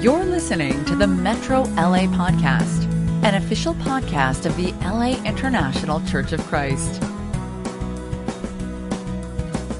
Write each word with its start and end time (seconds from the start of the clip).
You're 0.00 0.26
listening 0.26 0.84
to 0.84 0.94
the 0.94 1.06
Metro 1.06 1.62
LA 1.62 2.06
Podcast, 2.06 2.84
an 3.24 3.34
official 3.34 3.72
podcast 3.76 4.44
of 4.44 4.54
the 4.56 4.72
LA 4.84 5.16
International 5.24 6.04
Church 6.04 6.32
of 6.32 6.40
Christ. 6.42 7.00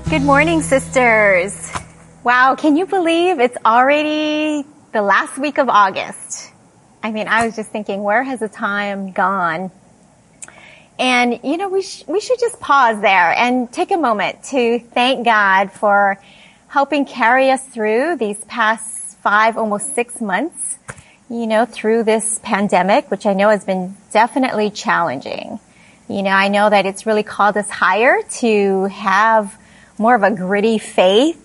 Good 0.08 0.22
morning, 0.22 0.62
sisters. 0.62 1.70
Wow, 2.24 2.54
can 2.56 2.76
you 2.76 2.86
believe 2.86 3.40
it's 3.40 3.58
already 3.66 4.66
the 4.92 5.02
last 5.02 5.36
week 5.36 5.58
of 5.58 5.68
August? 5.68 6.50
I 7.02 7.10
mean, 7.10 7.28
I 7.28 7.44
was 7.44 7.54
just 7.54 7.70
thinking, 7.70 8.02
where 8.02 8.22
has 8.22 8.40
the 8.40 8.48
time 8.48 9.12
gone? 9.12 9.70
And, 10.98 11.40
you 11.44 11.58
know, 11.58 11.68
we, 11.68 11.82
sh- 11.82 12.04
we 12.08 12.20
should 12.20 12.40
just 12.40 12.58
pause 12.58 13.02
there 13.02 13.34
and 13.34 13.70
take 13.70 13.90
a 13.90 13.98
moment 13.98 14.44
to 14.44 14.78
thank 14.78 15.26
God 15.26 15.72
for 15.72 16.18
helping 16.68 17.04
carry 17.04 17.50
us 17.50 17.62
through 17.66 18.16
these 18.16 18.42
past 18.44 18.94
five, 19.26 19.56
almost 19.56 19.92
six 19.96 20.20
months, 20.20 20.78
you 21.28 21.48
know, 21.48 21.64
through 21.64 22.04
this 22.04 22.38
pandemic, 22.44 23.10
which 23.10 23.26
I 23.26 23.32
know 23.32 23.48
has 23.48 23.64
been 23.64 23.96
definitely 24.12 24.70
challenging. 24.70 25.58
You 26.08 26.22
know, 26.22 26.30
I 26.30 26.46
know 26.46 26.70
that 26.70 26.86
it's 26.86 27.06
really 27.06 27.24
called 27.24 27.56
us 27.56 27.68
higher 27.68 28.22
to 28.38 28.84
have 28.84 29.52
more 29.98 30.14
of 30.14 30.22
a 30.22 30.30
gritty 30.30 30.78
faith. 30.78 31.42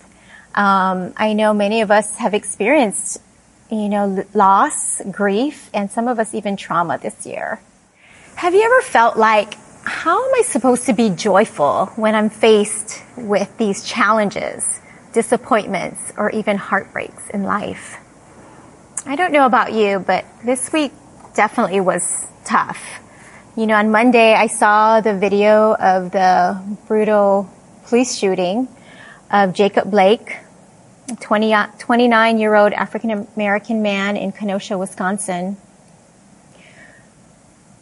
Um, 0.53 1.15
I 1.17 1.33
know 1.33 1.55
many 1.55 1.81
of 1.81 1.89
us 1.89 2.17
have 2.17 2.35
experienced 2.35 3.20
you 3.71 3.89
know, 3.89 4.23
loss, 4.35 5.01
grief, 5.09 5.71
and 5.73 5.89
some 5.89 6.07
of 6.07 6.20
us 6.20 6.35
even 6.35 6.57
trauma 6.57 6.99
this 6.99 7.25
year. 7.25 7.59
Have 8.35 8.53
you 8.53 8.61
ever 8.61 8.81
felt 8.81 9.17
like, 9.17 9.55
how 9.85 10.23
am 10.23 10.35
I 10.35 10.43
supposed 10.43 10.85
to 10.85 10.93
be 10.93 11.09
joyful 11.09 11.87
when 11.95 12.13
I'm 12.13 12.29
faced 12.29 13.01
with 13.17 13.57
these 13.57 13.84
challenges, 13.84 14.81
disappointments, 15.13 16.13
or 16.17 16.29
even 16.31 16.57
heartbreaks 16.57 17.29
in 17.29 17.43
life? 17.43 17.97
I 19.05 19.15
don't 19.15 19.31
know 19.31 19.45
about 19.45 19.73
you, 19.73 19.99
but 19.99 20.25
this 20.45 20.71
week 20.71 20.91
definitely 21.34 21.81
was 21.81 22.27
tough. 22.45 23.01
You 23.55 23.67
know, 23.67 23.76
on 23.76 23.91
Monday 23.91 24.34
I 24.34 24.48
saw 24.48 25.01
the 25.01 25.13
video 25.13 25.73
of 25.76 26.12
the 26.12 26.62
brutal 26.87 27.49
police 27.85 28.15
shooting 28.15 28.67
of 29.32 29.54
Jacob 29.54 29.89
Blake, 29.89 30.37
20, 31.20 31.54
29 31.79 32.37
year 32.37 32.55
old 32.55 32.73
African 32.73 33.27
American 33.35 33.82
man 33.82 34.17
in 34.17 34.32
Kenosha, 34.32 34.77
Wisconsin. 34.77 35.57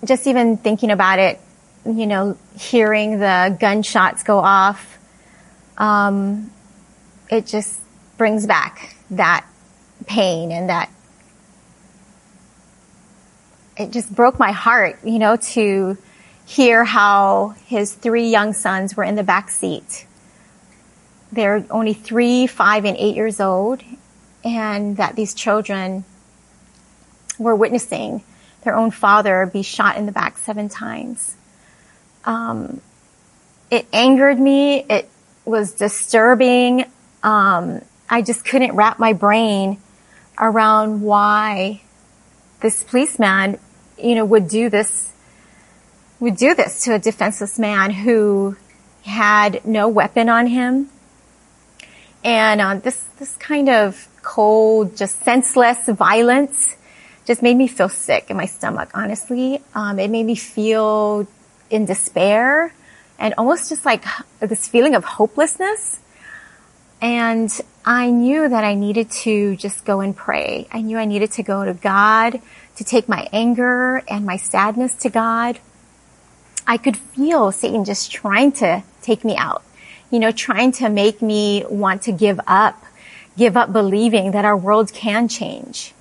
Just 0.03 0.25
even 0.25 0.57
thinking 0.57 0.89
about 0.89 1.19
it, 1.19 1.39
you 1.85 2.07
know, 2.07 2.37
hearing 2.57 3.19
the 3.19 3.55
gunshots 3.59 4.23
go 4.23 4.39
off, 4.39 4.97
um, 5.77 6.49
it 7.29 7.45
just 7.45 7.79
brings 8.17 8.45
back 8.45 8.95
that 9.11 9.45
pain 10.05 10.51
and 10.51 10.69
that 10.69 10.89
it 13.77 13.91
just 13.91 14.13
broke 14.13 14.39
my 14.39 14.51
heart, 14.51 14.99
you 15.05 15.19
know, 15.19 15.37
to 15.37 15.97
hear 16.45 16.83
how 16.83 17.55
his 17.65 17.93
three 17.93 18.29
young 18.29 18.53
sons 18.53 18.97
were 18.97 19.03
in 19.03 19.15
the 19.15 19.23
back 19.23 19.49
seat 19.49 20.05
they're 21.31 21.65
only 21.69 21.93
three, 21.93 22.47
five, 22.47 22.85
and 22.85 22.97
eight 22.97 23.15
years 23.15 23.39
old, 23.39 23.83
and 24.43 24.97
that 24.97 25.15
these 25.15 25.33
children 25.33 26.03
were 27.37 27.55
witnessing 27.55 28.23
their 28.63 28.75
own 28.75 28.91
father 28.91 29.49
be 29.51 29.61
shot 29.61 29.95
in 29.97 30.05
the 30.05 30.11
back 30.11 30.37
seven 30.37 30.69
times. 30.69 31.35
Um, 32.25 32.81
it 33.71 33.87
angered 33.93 34.39
me. 34.39 34.83
It 34.89 35.09
was 35.45 35.73
disturbing. 35.73 36.85
Um, 37.23 37.81
I 38.09 38.21
just 38.21 38.45
couldn't 38.45 38.75
wrap 38.75 38.99
my 38.99 39.13
brain 39.13 39.81
around 40.39 41.01
why 41.01 41.81
this 42.61 42.83
policeman, 42.83 43.59
you 43.97 44.15
know, 44.15 44.25
would 44.25 44.47
do 44.47 44.69
this, 44.69 45.11
would 46.19 46.37
do 46.37 46.55
this 46.55 46.83
to 46.85 46.95
a 46.95 46.99
defenseless 46.99 47.59
man 47.59 47.91
who 47.91 48.55
had 49.03 49.65
no 49.65 49.87
weapon 49.87 50.29
on 50.29 50.47
him, 50.47 50.89
and 52.23 52.61
uh, 52.61 52.75
this 52.75 53.05
this 53.17 53.35
kind 53.37 53.69
of 53.69 54.07
cold, 54.21 54.97
just 54.97 55.23
senseless 55.23 55.87
violence 55.87 56.75
just 57.25 57.43
made 57.43 57.55
me 57.55 57.67
feel 57.67 57.89
sick 57.89 58.31
in 58.31 58.37
my 58.37 58.47
stomach. 58.47 58.89
Honestly, 58.95 59.61
um, 59.75 59.99
it 59.99 60.09
made 60.09 60.25
me 60.25 60.35
feel 60.35 61.27
in 61.69 61.85
despair 61.85 62.73
and 63.19 63.35
almost 63.37 63.69
just 63.69 63.85
like 63.85 64.03
this 64.39 64.67
feeling 64.67 64.95
of 64.95 65.03
hopelessness. 65.03 65.99
And 67.01 67.49
I 67.85 68.09
knew 68.09 68.47
that 68.47 68.63
I 68.63 68.75
needed 68.75 69.09
to 69.11 69.55
just 69.55 69.85
go 69.85 70.01
and 70.01 70.15
pray. 70.15 70.67
I 70.71 70.81
knew 70.81 70.97
I 70.97 71.05
needed 71.05 71.31
to 71.33 71.43
go 71.43 71.63
to 71.63 71.73
God, 71.73 72.41
to 72.75 72.83
take 72.83 73.07
my 73.07 73.27
anger 73.31 74.03
and 74.09 74.25
my 74.25 74.37
sadness 74.37 74.95
to 74.95 75.09
God. 75.09 75.59
I 76.67 76.77
could 76.77 76.97
feel 76.97 77.51
Satan 77.51 77.85
just 77.85 78.11
trying 78.11 78.51
to 78.53 78.83
take 79.01 79.23
me 79.23 79.35
out 79.37 79.63
you 80.11 80.19
know, 80.19 80.31
trying 80.31 80.71
to 80.73 80.89
make 80.89 81.21
me 81.21 81.65
want 81.69 82.03
to 82.03 82.11
give 82.11 82.39
up, 82.47 82.83
give 83.37 83.55
up 83.55 83.71
believing 83.71 84.31
that 84.31 84.45
our 84.45 84.57
world 84.57 84.93
can 84.93 85.27
change. 85.27 85.93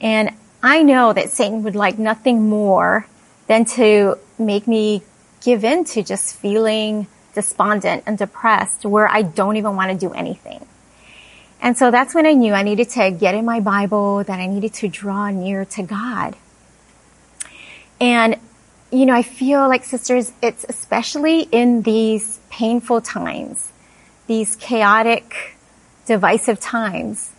And 0.00 0.30
I 0.62 0.82
know 0.82 1.12
that 1.12 1.30
Satan 1.30 1.62
would 1.64 1.76
like 1.76 1.98
nothing 1.98 2.48
more 2.48 3.06
than 3.46 3.64
to 3.64 4.16
make 4.38 4.66
me 4.66 5.02
give 5.42 5.64
in 5.64 5.84
to 5.84 6.02
just 6.02 6.36
feeling 6.36 7.06
despondent 7.34 8.04
and 8.06 8.18
depressed 8.18 8.84
where 8.84 9.08
I 9.08 9.22
don't 9.22 9.56
even 9.56 9.76
want 9.76 9.90
to 9.92 9.96
do 9.96 10.12
anything. 10.12 10.66
And 11.62 11.76
so 11.76 11.90
that's 11.90 12.14
when 12.14 12.26
I 12.26 12.32
knew 12.32 12.54
I 12.54 12.62
needed 12.62 12.88
to 12.90 13.10
get 13.10 13.34
in 13.34 13.44
my 13.44 13.60
Bible, 13.60 14.24
that 14.24 14.40
I 14.40 14.46
needed 14.46 14.72
to 14.74 14.88
draw 14.88 15.30
near 15.30 15.64
to 15.66 15.82
God. 15.82 16.36
And, 18.00 18.36
you 18.90 19.04
know, 19.04 19.14
I 19.14 19.22
feel 19.22 19.68
like 19.68 19.84
sisters, 19.84 20.32
it's 20.40 20.64
especially 20.68 21.42
in 21.42 21.82
these 21.82 22.40
painful 22.48 23.02
times, 23.02 23.68
these 24.26 24.56
chaotic, 24.56 25.56
divisive 26.06 26.60
times, 26.60 27.30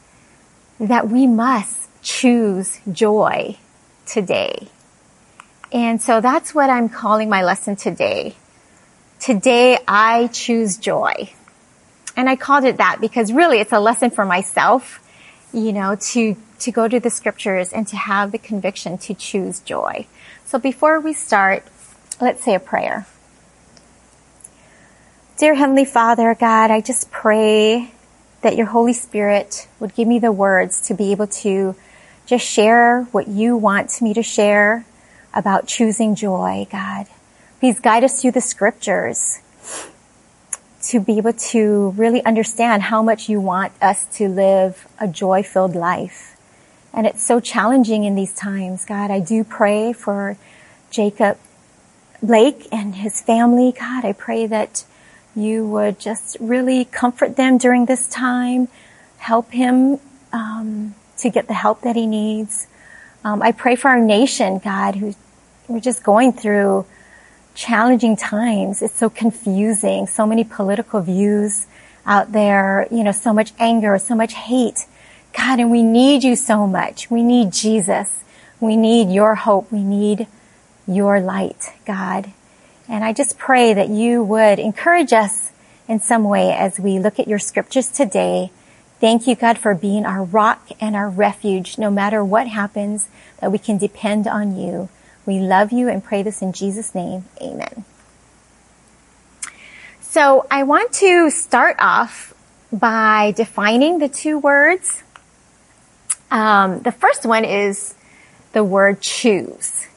that 0.79 1.09
we 1.09 1.25
must 1.25 1.89
choose 2.03 2.79
joy 2.91 3.57
today. 4.05 4.67
And 5.71 6.01
so 6.01 6.21
that's 6.21 6.53
what 6.53 6.69
I'm 6.69 6.89
calling 6.89 7.29
my 7.29 7.43
lesson 7.43 7.75
today. 7.75 8.35
Today 9.21 9.77
I 9.87 10.29
choose 10.33 10.77
joy. 10.77 11.31
And 12.17 12.27
I 12.27 12.35
called 12.35 12.63
it 12.63 12.77
that 12.77 12.97
because 12.99 13.31
really 13.31 13.59
it's 13.59 13.71
a 13.71 13.79
lesson 13.79 14.09
for 14.09 14.25
myself, 14.25 14.99
you 15.53 15.73
know, 15.73 15.95
to, 15.95 16.35
to 16.57 16.71
go 16.71 16.87
to 16.87 16.99
the 16.99 17.11
scriptures 17.11 17.71
and 17.71 17.87
to 17.89 17.95
have 17.95 18.31
the 18.31 18.39
conviction 18.39 18.97
to 18.97 19.13
choose 19.13 19.59
joy. 19.59 20.07
So 20.45 20.57
before 20.57 20.99
we 20.99 21.13
start, 21.13 21.63
let's 22.19 22.43
say 22.43 22.55
a 22.55 22.59
prayer. 22.59 23.05
Dear 25.37 25.53
Heavenly 25.53 25.85
Father, 25.85 26.33
God, 26.33 26.71
I 26.71 26.81
just 26.81 27.11
pray 27.11 27.93
that 28.41 28.55
your 28.55 28.65
Holy 28.65 28.93
Spirit 28.93 29.67
would 29.79 29.93
give 29.93 30.07
me 30.07 30.17
the 30.17 30.31
words 30.31 30.87
to 30.87 30.95
be 30.95 31.11
able 31.11 31.27
to 31.27 31.75
just 32.25 32.47
share 32.47 33.03
what 33.11 33.27
you 33.27 33.55
want 33.55 34.01
me 34.01 34.15
to 34.15 34.23
share 34.23 34.83
about 35.31 35.67
choosing 35.67 36.15
joy, 36.15 36.65
God. 36.71 37.05
Please 37.61 37.79
guide 37.79 38.03
us 38.03 38.19
through 38.19 38.31
the 38.31 38.41
scriptures 38.41 39.39
to 40.81 40.99
be 40.99 41.19
able 41.19 41.33
to 41.33 41.91
really 41.91 42.25
understand 42.25 42.81
how 42.81 43.03
much 43.03 43.29
you 43.29 43.39
want 43.39 43.71
us 43.79 44.03
to 44.17 44.27
live 44.27 44.87
a 44.99 45.07
joy 45.07 45.43
filled 45.43 45.75
life. 45.75 46.35
And 46.91 47.05
it's 47.05 47.21
so 47.21 47.39
challenging 47.39 48.03
in 48.03 48.15
these 48.15 48.33
times, 48.33 48.83
God. 48.83 49.11
I 49.11 49.19
do 49.19 49.43
pray 49.43 49.93
for 49.93 50.37
Jacob 50.89 51.37
Blake 52.23 52.67
and 52.71 52.95
his 52.95 53.21
family. 53.21 53.75
God, 53.79 54.05
I 54.05 54.13
pray 54.13 54.47
that 54.47 54.83
you 55.35 55.63
would 55.67 55.99
just 55.99 56.37
really 56.39 56.85
comfort 56.85 57.35
them 57.35 57.59
during 57.59 57.85
this 57.85 58.07
time, 58.07 58.69
help 59.19 59.51
him 59.51 59.99
um, 60.33 60.95
to 61.17 61.29
get 61.29 61.47
the 61.47 61.53
help 61.53 61.81
that 61.81 61.95
he 61.95 62.07
needs. 62.07 62.65
Um, 63.23 63.43
I 63.43 63.51
pray 63.51 63.75
for 63.75 63.89
our 63.89 63.99
nation, 63.99 64.57
God, 64.57 64.95
who 64.95 65.13
we're 65.67 65.79
just 65.79 66.01
going 66.01 66.33
through 66.33 66.87
challenging 67.55 68.15
times. 68.15 68.81
It's 68.81 68.97
so 68.97 69.09
confusing, 69.09 70.07
so 70.07 70.25
many 70.25 70.43
political 70.43 71.01
views 71.01 71.67
out 72.05 72.31
there, 72.31 72.87
you 72.91 73.03
know, 73.03 73.11
so 73.11 73.33
much 73.33 73.53
anger, 73.59 73.97
so 73.97 74.15
much 74.15 74.33
hate. 74.33 74.85
God, 75.37 75.59
and 75.59 75.71
we 75.71 75.83
need 75.83 76.23
you 76.23 76.35
so 76.35 76.67
much. 76.67 77.09
We 77.09 77.23
need 77.23 77.53
Jesus. 77.53 78.23
We 78.59 78.75
need 78.75 79.13
your 79.13 79.35
hope. 79.35 79.71
We 79.71 79.83
need 79.83 80.27
your 80.87 81.19
light, 81.19 81.71
God. 81.85 82.31
And 82.87 83.03
I 83.03 83.13
just 83.13 83.37
pray 83.37 83.73
that 83.73 83.89
you 83.89 84.23
would 84.23 84.59
encourage 84.59 85.13
us 85.13 85.51
in 85.87 85.99
some 85.99 86.23
way 86.23 86.51
as 86.51 86.79
we 86.79 86.99
look 86.99 87.19
at 87.19 87.27
your 87.27 87.39
scriptures 87.39 87.89
today. 87.89 88.51
Thank 88.99 89.27
you, 89.27 89.35
God, 89.35 89.57
for 89.57 89.73
being 89.73 90.05
our 90.05 90.23
rock 90.23 90.69
and 90.79 90.95
our 90.95 91.09
refuge. 91.09 91.77
No 91.77 91.89
matter 91.89 92.23
what 92.23 92.47
happens, 92.47 93.07
that 93.39 93.51
we 93.51 93.57
can 93.57 93.77
depend 93.77 94.27
on 94.27 94.55
you. 94.55 94.89
We 95.25 95.39
love 95.39 95.71
you 95.71 95.89
and 95.89 96.03
pray 96.03 96.23
this 96.23 96.41
in 96.41 96.53
Jesus' 96.53 96.95
name. 96.95 97.25
Amen. 97.41 97.85
So 100.01 100.45
I 100.51 100.63
want 100.63 100.93
to 100.93 101.29
start 101.29 101.77
off 101.79 102.33
by 102.71 103.33
defining 103.35 103.99
the 103.99 104.09
two 104.09 104.39
words 104.39 105.03
Um, 106.31 106.81
the 106.81 106.91
first 106.93 107.25
one 107.25 107.43
is 107.45 107.93
the 108.53 108.63
word 108.63 109.01
choose. 109.01 109.87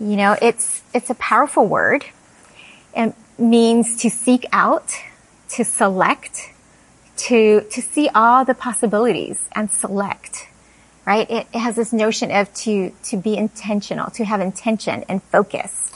You 0.00 0.16
know, 0.16 0.36
it's, 0.40 0.82
it's 0.92 1.10
a 1.10 1.14
powerful 1.14 1.66
word. 1.66 2.04
It 2.96 3.14
means 3.38 3.96
to 4.02 4.10
seek 4.10 4.46
out, 4.52 4.92
to 5.50 5.64
select, 5.64 6.50
to, 7.28 7.62
to 7.62 7.82
see 7.82 8.08
all 8.14 8.44
the 8.44 8.54
possibilities 8.54 9.40
and 9.54 9.70
select, 9.70 10.48
right? 11.08 11.30
It, 11.30 11.46
it 11.54 11.58
has 11.58 11.74
this 11.74 11.90
notion 11.90 12.30
of 12.30 12.52
to, 12.52 12.92
to 13.04 13.16
be 13.16 13.34
intentional, 13.34 14.10
to 14.10 14.26
have 14.26 14.42
intention 14.42 15.06
and 15.08 15.22
focus. 15.22 15.90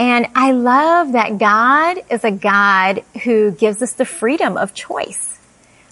And 0.00 0.26
I 0.34 0.50
love 0.50 1.12
that 1.12 1.38
God 1.38 1.98
is 2.10 2.24
a 2.24 2.32
God 2.32 3.04
who 3.22 3.52
gives 3.52 3.80
us 3.82 3.92
the 3.92 4.04
freedom 4.04 4.56
of 4.56 4.74
choice. 4.74 5.38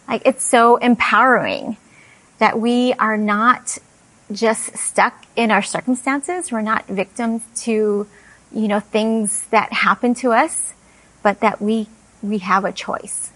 Like 0.08 0.22
it's 0.26 0.44
so 0.44 0.78
empowering 0.78 1.76
that 2.38 2.58
we 2.58 2.92
are 2.94 3.16
not 3.16 3.78
just 4.32 4.76
stuck 4.76 5.24
in 5.36 5.52
our 5.52 5.62
circumstances. 5.62 6.50
We're 6.50 6.60
not 6.60 6.88
victims 6.88 7.44
to, 7.62 8.08
you 8.50 8.68
know, 8.68 8.80
things 8.80 9.46
that 9.50 9.72
happen 9.72 10.14
to 10.14 10.32
us, 10.32 10.74
but 11.22 11.38
that 11.38 11.62
we, 11.62 11.86
we 12.20 12.38
have 12.38 12.64
a 12.64 12.72
choice. 12.72 13.30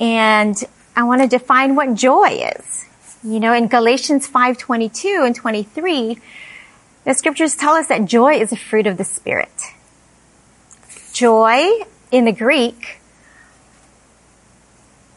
And 0.00 0.56
I 0.94 1.04
want 1.04 1.22
to 1.22 1.28
define 1.28 1.74
what 1.74 1.94
joy 1.94 2.44
is. 2.56 2.84
You 3.24 3.40
know, 3.40 3.52
in 3.52 3.68
Galatians 3.68 4.28
5:22 4.28 5.24
and 5.24 5.34
23, 5.34 6.18
the 7.04 7.14
scriptures 7.14 7.54
tell 7.54 7.74
us 7.74 7.86
that 7.86 8.04
joy 8.04 8.34
is 8.34 8.52
a 8.52 8.56
fruit 8.56 8.86
of 8.86 8.96
the 8.96 9.04
spirit. 9.04 9.52
Joy 11.12 11.68
in 12.10 12.24
the 12.24 12.32
Greek, 12.32 13.00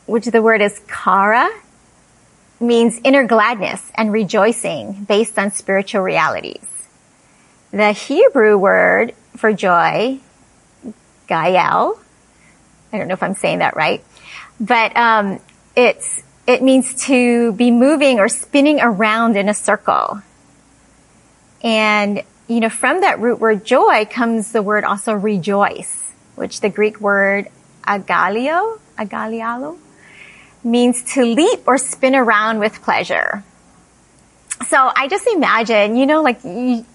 which 0.05 0.25
the 0.25 0.41
word 0.41 0.61
is 0.61 0.79
kara, 0.87 1.49
means 2.59 2.99
inner 3.03 3.25
gladness 3.25 3.81
and 3.95 4.13
rejoicing 4.13 5.05
based 5.05 5.37
on 5.37 5.51
spiritual 5.51 6.01
realities. 6.01 6.65
The 7.71 7.91
Hebrew 7.91 8.57
word 8.57 9.13
for 9.35 9.51
joy, 9.51 10.19
gael, 11.27 11.99
I 12.93 12.97
don't 12.97 13.07
know 13.07 13.13
if 13.13 13.23
I'm 13.23 13.35
saying 13.35 13.59
that 13.59 13.75
right, 13.75 14.03
but 14.59 14.95
um, 14.95 15.39
it's 15.75 16.23
it 16.47 16.61
means 16.61 16.93
to 17.05 17.53
be 17.53 17.71
moving 17.71 18.19
or 18.19 18.29
spinning 18.29 18.79
around 18.79 19.35
in 19.35 19.49
a 19.49 19.53
circle. 19.53 20.21
And 21.63 22.23
you 22.47 22.59
know, 22.59 22.69
from 22.69 23.01
that 23.01 23.19
root 23.19 23.39
word 23.39 23.65
joy 23.65 24.05
comes 24.05 24.51
the 24.51 24.61
word 24.61 24.83
also 24.83 25.13
rejoice, 25.13 26.13
which 26.35 26.61
the 26.61 26.69
Greek 26.69 27.01
word 27.01 27.49
agalio, 27.83 28.79
agalialo, 28.97 29.77
means 30.63 31.13
to 31.13 31.23
leap 31.23 31.61
or 31.67 31.77
spin 31.77 32.15
around 32.15 32.59
with 32.59 32.81
pleasure. 32.81 33.43
So 34.67 34.91
I 34.95 35.07
just 35.07 35.27
imagine, 35.27 35.95
you 35.95 36.05
know, 36.05 36.21
like 36.21 36.43
you 36.43 36.85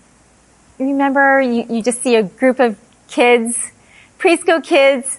remember 0.78 1.40
you, 1.40 1.66
you 1.68 1.82
just 1.82 2.02
see 2.02 2.16
a 2.16 2.22
group 2.22 2.60
of 2.60 2.78
kids, 3.08 3.72
preschool 4.18 4.62
kids 4.62 5.18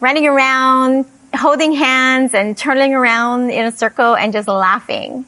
running 0.00 0.26
around, 0.26 1.06
holding 1.34 1.72
hands 1.72 2.34
and 2.34 2.56
turning 2.56 2.94
around 2.94 3.50
in 3.50 3.66
a 3.66 3.72
circle 3.72 4.16
and 4.16 4.32
just 4.32 4.48
laughing. 4.48 5.26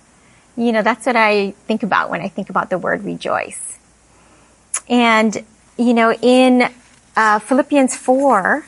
You 0.56 0.72
know, 0.72 0.82
that's 0.82 1.06
what 1.06 1.16
I 1.16 1.50
think 1.66 1.82
about 1.82 2.10
when 2.10 2.20
I 2.20 2.28
think 2.28 2.50
about 2.50 2.70
the 2.70 2.78
word 2.78 3.04
rejoice. 3.04 3.78
And, 4.88 5.44
you 5.76 5.94
know, 5.94 6.12
in 6.12 6.70
uh, 7.16 7.38
Philippians 7.40 7.96
4, 7.96 8.64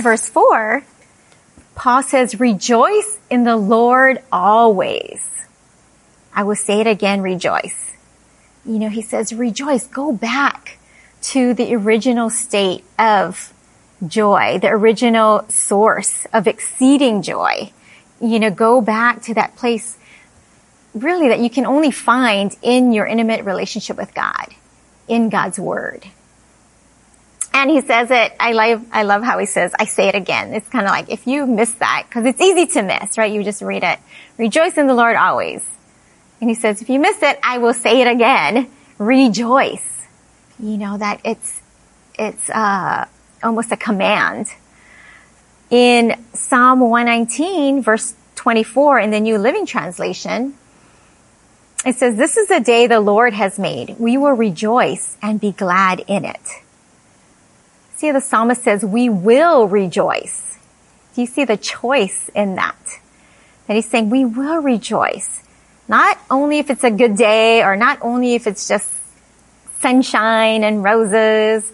verse 0.00 0.28
4, 0.28 0.84
Paul 1.74 2.02
says, 2.02 2.40
rejoice 2.40 3.18
in 3.28 3.44
the 3.44 3.56
Lord 3.56 4.22
always. 4.32 5.26
I 6.34 6.42
will 6.42 6.56
say 6.56 6.80
it 6.80 6.86
again, 6.86 7.22
rejoice. 7.22 7.92
You 8.64 8.78
know, 8.78 8.88
he 8.88 9.02
says, 9.02 9.32
rejoice, 9.32 9.86
go 9.86 10.12
back 10.12 10.78
to 11.22 11.54
the 11.54 11.74
original 11.74 12.30
state 12.30 12.84
of 12.98 13.52
joy, 14.06 14.58
the 14.60 14.68
original 14.68 15.44
source 15.48 16.26
of 16.32 16.46
exceeding 16.46 17.22
joy. 17.22 17.72
You 18.20 18.38
know, 18.38 18.50
go 18.50 18.80
back 18.80 19.22
to 19.22 19.34
that 19.34 19.56
place 19.56 19.96
really 20.94 21.28
that 21.28 21.40
you 21.40 21.50
can 21.50 21.66
only 21.66 21.90
find 21.90 22.54
in 22.62 22.92
your 22.92 23.06
intimate 23.06 23.44
relationship 23.44 23.96
with 23.96 24.14
God, 24.14 24.46
in 25.08 25.28
God's 25.28 25.58
word. 25.58 26.04
And 27.52 27.70
he 27.70 27.80
says 27.80 28.10
it, 28.10 28.32
I 28.38 28.52
love, 28.52 28.86
I 28.92 29.02
love 29.02 29.22
how 29.22 29.38
he 29.38 29.46
says, 29.46 29.72
I 29.78 29.84
say 29.84 30.08
it 30.08 30.14
again. 30.14 30.54
It's 30.54 30.68
kind 30.68 30.86
of 30.86 30.90
like, 30.90 31.10
if 31.10 31.26
you 31.26 31.46
miss 31.46 31.72
that, 31.74 32.06
cause 32.10 32.24
it's 32.24 32.40
easy 32.40 32.66
to 32.74 32.82
miss, 32.82 33.18
right? 33.18 33.32
You 33.32 33.42
just 33.42 33.60
read 33.60 33.82
it. 33.82 33.98
Rejoice 34.38 34.78
in 34.78 34.86
the 34.86 34.94
Lord 34.94 35.16
always. 35.16 35.62
And 36.40 36.48
he 36.48 36.54
says, 36.54 36.80
if 36.80 36.88
you 36.88 36.98
miss 36.98 37.22
it, 37.22 37.38
I 37.42 37.58
will 37.58 37.74
say 37.74 38.00
it 38.00 38.06
again. 38.06 38.70
Rejoice. 38.98 39.86
You 40.58 40.78
know, 40.78 40.96
that 40.96 41.20
it's, 41.24 41.60
it's, 42.18 42.48
uh, 42.48 43.06
almost 43.42 43.72
a 43.72 43.76
command. 43.76 44.48
In 45.70 46.22
Psalm 46.32 46.80
119 46.80 47.82
verse 47.82 48.14
24 48.36 49.00
in 49.00 49.10
the 49.10 49.20
New 49.20 49.38
Living 49.38 49.66
Translation, 49.66 50.54
it 51.84 51.96
says, 51.96 52.16
this 52.16 52.36
is 52.36 52.48
the 52.48 52.60
day 52.60 52.86
the 52.86 53.00
Lord 53.00 53.32
has 53.32 53.58
made. 53.58 53.96
We 53.98 54.16
will 54.18 54.32
rejoice 54.32 55.16
and 55.22 55.40
be 55.40 55.52
glad 55.52 56.04
in 56.06 56.24
it. 56.24 56.40
See, 57.96 58.10
the 58.12 58.20
psalmist 58.20 58.62
says, 58.62 58.84
we 58.84 59.08
will 59.08 59.66
rejoice. 59.66 60.58
Do 61.14 61.22
you 61.22 61.26
see 61.26 61.44
the 61.44 61.56
choice 61.56 62.30
in 62.34 62.56
that? 62.56 62.76
That 63.66 63.74
he's 63.74 63.88
saying, 63.88 64.10
we 64.10 64.24
will 64.24 64.60
rejoice. 64.60 65.42
Not 65.88 66.18
only 66.30 66.58
if 66.58 66.70
it's 66.70 66.84
a 66.84 66.90
good 66.90 67.16
day 67.16 67.62
or 67.62 67.76
not 67.76 67.98
only 68.00 68.34
if 68.34 68.46
it's 68.46 68.68
just 68.68 68.90
sunshine 69.80 70.64
and 70.64 70.84
roses, 70.84 71.70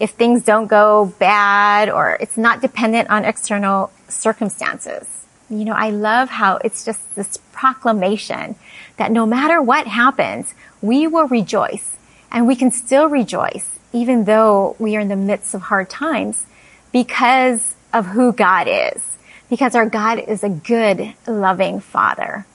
if 0.00 0.10
things 0.12 0.42
don't 0.42 0.66
go 0.66 1.14
bad 1.18 1.88
or 1.90 2.16
it's 2.20 2.36
not 2.36 2.60
dependent 2.60 3.08
on 3.10 3.24
external 3.24 3.92
circumstances. 4.08 5.06
You 5.48 5.64
know, 5.64 5.74
I 5.74 5.90
love 5.90 6.30
how 6.30 6.56
it's 6.64 6.84
just 6.84 7.14
this 7.14 7.36
proclamation 7.52 8.56
that 8.96 9.12
no 9.12 9.26
matter 9.26 9.60
what 9.60 9.86
happens, 9.86 10.54
we 10.80 11.06
will 11.06 11.28
rejoice 11.28 11.96
and 12.32 12.46
we 12.46 12.56
can 12.56 12.70
still 12.70 13.08
rejoice 13.08 13.78
even 13.92 14.24
though 14.24 14.76
we 14.78 14.96
are 14.96 15.00
in 15.00 15.08
the 15.08 15.16
midst 15.16 15.54
of 15.54 15.62
hard 15.62 15.90
times 15.90 16.46
because 16.92 17.74
of 17.92 18.06
who 18.06 18.32
God 18.32 18.66
is. 18.68 19.02
Because 19.48 19.74
our 19.74 19.86
God 19.86 20.20
is 20.20 20.44
a 20.44 20.48
good, 20.48 21.14
loving 21.26 21.80
Father. 21.80 22.46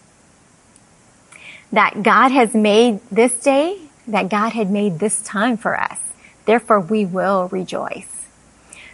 That 1.72 2.04
God 2.04 2.30
has 2.30 2.54
made 2.54 3.02
this 3.12 3.34
day, 3.42 3.82
that 4.08 4.30
God 4.30 4.54
had 4.54 4.72
made 4.72 5.00
this 5.00 5.22
time 5.22 5.58
for 5.58 5.78
us. 5.80 6.00
Therefore, 6.46 6.80
we 6.80 7.06
will 7.06 7.48
rejoice. 7.50 8.28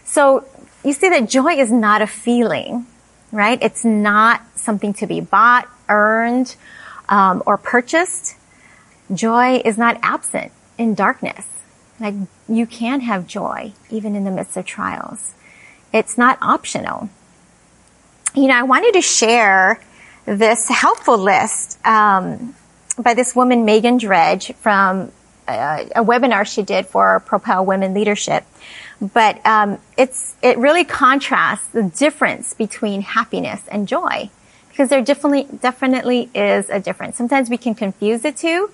So 0.04 0.44
you 0.84 0.92
see 0.92 1.08
that 1.08 1.28
joy 1.28 1.54
is 1.54 1.70
not 1.70 2.02
a 2.02 2.06
feeling, 2.06 2.86
right? 3.30 3.58
It's 3.62 3.84
not 3.84 4.42
something 4.54 4.92
to 4.94 5.06
be 5.06 5.20
bought, 5.20 5.68
earned, 5.88 6.56
um, 7.08 7.42
or 7.46 7.56
purchased. 7.56 8.36
Joy 9.12 9.62
is 9.64 9.78
not 9.78 9.98
absent 10.02 10.52
in 10.78 10.94
darkness. 10.94 11.46
Like 12.00 12.14
you 12.48 12.66
can 12.66 13.00
have 13.00 13.26
joy 13.26 13.72
even 13.90 14.16
in 14.16 14.24
the 14.24 14.30
midst 14.30 14.56
of 14.56 14.64
trials. 14.64 15.34
It's 15.92 16.16
not 16.18 16.38
optional. 16.40 17.10
You 18.34 18.48
know, 18.48 18.54
I 18.54 18.62
wanted 18.62 18.94
to 18.94 19.02
share 19.02 19.78
this 20.24 20.68
helpful 20.68 21.18
list 21.18 21.78
um, 21.86 22.54
by 22.98 23.14
this 23.14 23.36
woman, 23.36 23.64
Megan 23.64 23.98
Dredge, 23.98 24.54
from 24.54 25.12
a, 25.48 25.52
uh, 25.52 25.84
a, 25.96 26.04
webinar 26.04 26.46
she 26.46 26.62
did 26.62 26.86
for 26.86 27.20
Propel 27.20 27.64
Women 27.64 27.94
Leadership. 27.94 28.44
But 29.00 29.44
um, 29.44 29.78
it's 29.96 30.36
it 30.42 30.58
really 30.58 30.84
contrasts 30.84 31.66
the 31.68 31.82
difference 31.82 32.54
between 32.54 33.00
happiness 33.02 33.62
and 33.68 33.88
joy 33.88 34.30
because 34.68 34.88
there 34.88 35.02
definitely 35.02 35.46
definitely 35.60 36.30
is 36.34 36.70
a 36.70 36.78
difference. 36.78 37.16
Sometimes 37.16 37.50
we 37.50 37.56
can 37.56 37.74
confuse 37.74 38.22
the 38.22 38.32
two, 38.32 38.70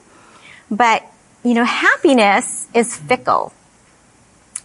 but 0.70 1.02
you 1.42 1.54
know, 1.54 1.64
happiness 1.64 2.68
is 2.74 2.96
fickle. 2.96 3.52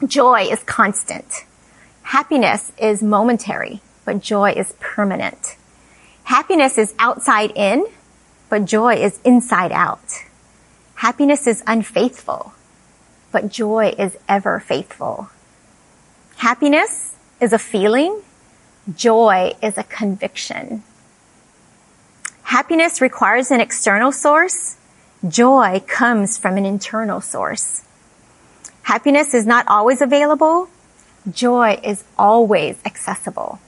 Joy 0.05 0.47
is 0.51 0.61
constant. 0.63 1.45
Happiness 2.03 2.73
is 2.77 3.01
momentary, 3.01 3.81
but 4.03 4.19
joy 4.19 4.51
is 4.51 4.73
permanent. 4.79 5.55
Happiness 6.25 6.77
is 6.77 6.93
outside 6.99 7.51
in, 7.55 7.85
but 8.49 8.65
joy 8.65 8.95
is 8.95 9.19
inside 9.23 9.71
out. 9.71 10.23
Happiness 11.03 11.47
is 11.47 11.61
unfaithful, 11.67 12.53
but 13.33 13.49
joy 13.49 13.93
is 13.99 14.15
ever 14.29 14.61
faithful. 14.61 15.27
Happiness 16.37 17.13
is 17.41 17.51
a 17.51 17.59
feeling. 17.59 18.21
Joy 18.95 19.53
is 19.61 19.77
a 19.77 19.83
conviction. 19.83 20.81
Happiness 22.43 23.01
requires 23.01 23.51
an 23.51 23.59
external 23.59 24.13
source. 24.13 24.77
Joy 25.27 25.83
comes 25.87 26.37
from 26.37 26.55
an 26.55 26.65
internal 26.65 27.19
source. 27.19 27.83
Happiness 28.83 29.33
is 29.33 29.45
not 29.45 29.65
always 29.67 29.99
available. 29.99 30.69
Joy 31.29 31.81
is 31.83 32.05
always 32.17 32.79
accessible. 32.85 33.59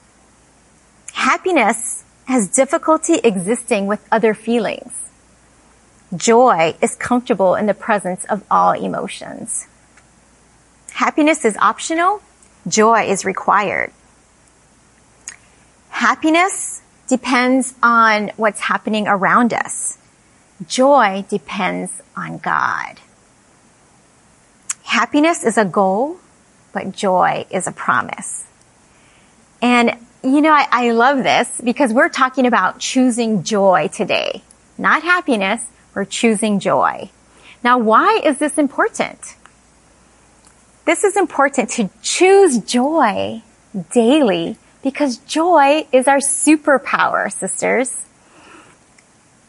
Happiness 1.11 2.05
has 2.27 2.47
difficulty 2.47 3.15
existing 3.15 3.87
with 3.87 4.07
other 4.09 4.33
feelings. 4.33 5.04
Joy 6.15 6.75
is 6.81 6.95
comfortable 6.95 7.55
in 7.55 7.65
the 7.65 7.73
presence 7.73 8.25
of 8.25 8.43
all 8.51 8.73
emotions. 8.73 9.67
Happiness 10.93 11.45
is 11.45 11.57
optional. 11.57 12.21
Joy 12.67 13.03
is 13.09 13.25
required. 13.25 13.91
Happiness 15.89 16.81
depends 17.07 17.73
on 17.81 18.31
what's 18.37 18.59
happening 18.59 19.07
around 19.07 19.53
us. 19.53 19.97
Joy 20.67 21.25
depends 21.29 21.91
on 22.15 22.37
God. 22.37 22.99
Happiness 24.83 25.43
is 25.43 25.57
a 25.57 25.65
goal, 25.65 26.17
but 26.73 26.91
joy 26.91 27.45
is 27.49 27.67
a 27.67 27.71
promise. 27.71 28.45
And 29.61 29.97
you 30.23 30.41
know, 30.41 30.51
I, 30.51 30.67
I 30.71 30.91
love 30.91 31.23
this 31.23 31.61
because 31.63 31.93
we're 31.93 32.09
talking 32.09 32.45
about 32.47 32.79
choosing 32.79 33.43
joy 33.43 33.89
today, 33.93 34.41
not 34.77 35.03
happiness. 35.03 35.63
We're 35.95 36.05
choosing 36.05 36.59
joy. 36.59 37.09
Now, 37.63 37.79
why 37.79 38.21
is 38.23 38.37
this 38.37 38.57
important? 38.59 39.35
This 40.85 41.03
is 41.03 41.17
important 41.17 41.71
to 41.71 41.89
choose 42.03 42.59
joy 42.59 43.41
daily 43.91 44.57
because 44.83 45.17
joy 45.17 45.87
is 45.91 46.07
our 46.07 46.19
superpower, 46.19 47.31
sisters. 47.31 48.05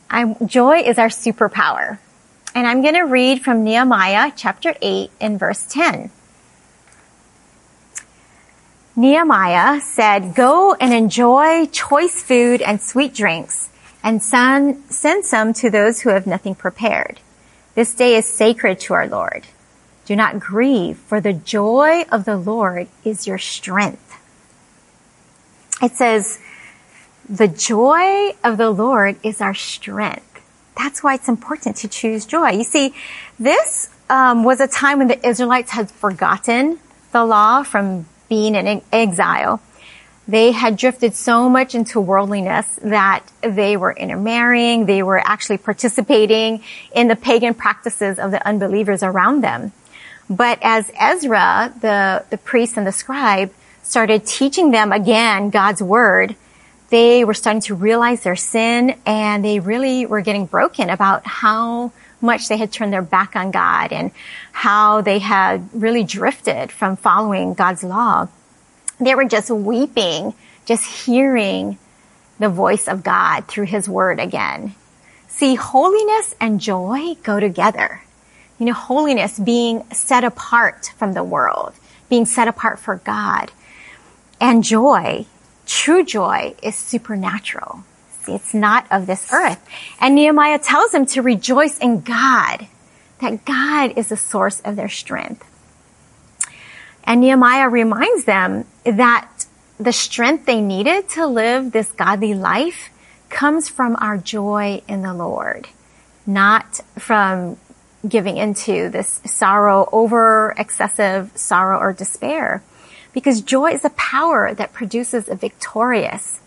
I'm, 0.08 0.48
joy 0.48 0.78
is 0.78 0.98
our 0.98 1.08
superpower. 1.08 1.98
And 2.54 2.66
I'm 2.66 2.80
going 2.80 2.94
to 2.94 3.02
read 3.02 3.42
from 3.42 3.64
Nehemiah 3.64 4.32
chapter 4.34 4.74
8 4.80 5.10
and 5.20 5.38
verse 5.38 5.66
10. 5.68 6.10
Nehemiah 8.98 9.82
said, 9.82 10.34
Go 10.34 10.72
and 10.74 10.94
enjoy 10.94 11.66
choice 11.66 12.22
food 12.22 12.62
and 12.62 12.80
sweet 12.80 13.12
drinks, 13.12 13.68
and 14.06 14.22
send, 14.22 14.84
send 14.88 15.24
some 15.24 15.52
to 15.52 15.68
those 15.68 16.00
who 16.00 16.10
have 16.10 16.28
nothing 16.28 16.54
prepared. 16.54 17.18
This 17.74 17.92
day 17.92 18.14
is 18.14 18.24
sacred 18.24 18.78
to 18.80 18.94
our 18.94 19.08
Lord. 19.08 19.44
Do 20.04 20.14
not 20.14 20.38
grieve, 20.38 20.96
for 20.96 21.20
the 21.20 21.32
joy 21.32 22.04
of 22.12 22.24
the 22.24 22.36
Lord 22.36 22.86
is 23.04 23.26
your 23.26 23.38
strength. 23.38 24.16
It 25.82 25.96
says, 25.96 26.38
the 27.28 27.48
joy 27.48 28.30
of 28.44 28.58
the 28.58 28.70
Lord 28.70 29.16
is 29.24 29.40
our 29.40 29.54
strength. 29.54 30.40
That's 30.78 31.02
why 31.02 31.14
it's 31.14 31.28
important 31.28 31.74
to 31.78 31.88
choose 31.88 32.26
joy. 32.26 32.50
You 32.50 32.62
see, 32.62 32.94
this 33.40 33.90
um, 34.08 34.44
was 34.44 34.60
a 34.60 34.68
time 34.68 34.98
when 34.98 35.08
the 35.08 35.26
Israelites 35.26 35.72
had 35.72 35.90
forgotten 35.90 36.78
the 37.10 37.24
law 37.24 37.64
from 37.64 38.06
being 38.28 38.54
in 38.54 38.82
exile. 38.92 39.60
They 40.28 40.50
had 40.50 40.76
drifted 40.76 41.14
so 41.14 41.48
much 41.48 41.74
into 41.74 42.00
worldliness 42.00 42.78
that 42.82 43.24
they 43.42 43.76
were 43.76 43.92
intermarrying. 43.92 44.86
They 44.86 45.02
were 45.02 45.18
actually 45.18 45.58
participating 45.58 46.64
in 46.92 47.06
the 47.08 47.16
pagan 47.16 47.54
practices 47.54 48.18
of 48.18 48.32
the 48.32 48.46
unbelievers 48.46 49.02
around 49.02 49.42
them. 49.42 49.72
But 50.28 50.58
as 50.62 50.90
Ezra, 50.98 51.72
the, 51.80 52.24
the 52.30 52.38
priest 52.38 52.76
and 52.76 52.86
the 52.86 52.92
scribe, 52.92 53.52
started 53.84 54.26
teaching 54.26 54.72
them 54.72 54.90
again 54.90 55.50
God's 55.50 55.80
word, 55.80 56.34
they 56.90 57.24
were 57.24 57.34
starting 57.34 57.62
to 57.62 57.74
realize 57.74 58.22
their 58.22 58.36
sin 58.36 58.96
and 59.06 59.44
they 59.44 59.60
really 59.60 60.06
were 60.06 60.20
getting 60.20 60.46
broken 60.46 60.90
about 60.90 61.24
how 61.26 61.92
much 62.20 62.48
they 62.48 62.56
had 62.56 62.72
turned 62.72 62.92
their 62.92 63.02
back 63.02 63.36
on 63.36 63.50
God 63.50 63.92
and 63.92 64.10
how 64.52 65.00
they 65.00 65.18
had 65.18 65.68
really 65.72 66.02
drifted 66.02 66.72
from 66.72 66.96
following 66.96 67.54
God's 67.54 67.84
law. 67.84 68.28
They 68.98 69.14
were 69.14 69.24
just 69.24 69.50
weeping, 69.50 70.34
just 70.64 70.84
hearing 70.84 71.78
the 72.38 72.48
voice 72.48 72.88
of 72.88 73.02
God 73.02 73.46
through 73.46 73.66
his 73.66 73.88
word 73.88 74.20
again. 74.20 74.74
See, 75.28 75.54
holiness 75.54 76.34
and 76.40 76.60
joy 76.60 77.14
go 77.22 77.40
together. 77.40 78.02
You 78.58 78.66
know, 78.66 78.72
holiness 78.72 79.38
being 79.38 79.84
set 79.92 80.24
apart 80.24 80.92
from 80.96 81.12
the 81.12 81.24
world, 81.24 81.74
being 82.08 82.24
set 82.24 82.48
apart 82.48 82.78
for 82.78 82.96
God. 82.96 83.50
And 84.40 84.64
joy, 84.64 85.26
true 85.66 86.04
joy 86.04 86.54
is 86.62 86.74
supernatural. 86.74 87.84
See, 88.22 88.34
It's 88.34 88.54
not 88.54 88.86
of 88.90 89.06
this 89.06 89.30
earth. 89.32 89.62
And 90.00 90.14
Nehemiah 90.14 90.58
tells 90.58 90.90
them 90.90 91.06
to 91.06 91.22
rejoice 91.22 91.78
in 91.78 92.00
God, 92.00 92.66
that 93.20 93.44
God 93.44 93.92
is 93.96 94.08
the 94.08 94.16
source 94.16 94.60
of 94.60 94.76
their 94.76 94.88
strength. 94.88 95.44
And 97.06 97.20
Nehemiah 97.20 97.68
reminds 97.68 98.24
them 98.24 98.64
that 98.84 99.46
the 99.78 99.92
strength 99.92 100.46
they 100.46 100.60
needed 100.60 101.08
to 101.10 101.26
live 101.26 101.70
this 101.70 101.92
godly 101.92 102.34
life 102.34 102.90
comes 103.28 103.68
from 103.68 103.96
our 104.00 104.16
joy 104.16 104.82
in 104.88 105.02
the 105.02 105.14
Lord, 105.14 105.68
not 106.26 106.80
from 106.98 107.56
giving 108.06 108.36
into 108.36 108.88
this 108.88 109.20
sorrow 109.24 109.88
over 109.92 110.54
excessive 110.58 111.30
sorrow 111.34 111.78
or 111.78 111.92
despair. 111.92 112.62
Because 113.12 113.40
joy 113.40 113.72
is 113.72 113.84
a 113.84 113.90
power 113.90 114.54
that 114.54 114.72
produces 114.72 115.28
a 115.28 115.34
victorious, 115.34 116.40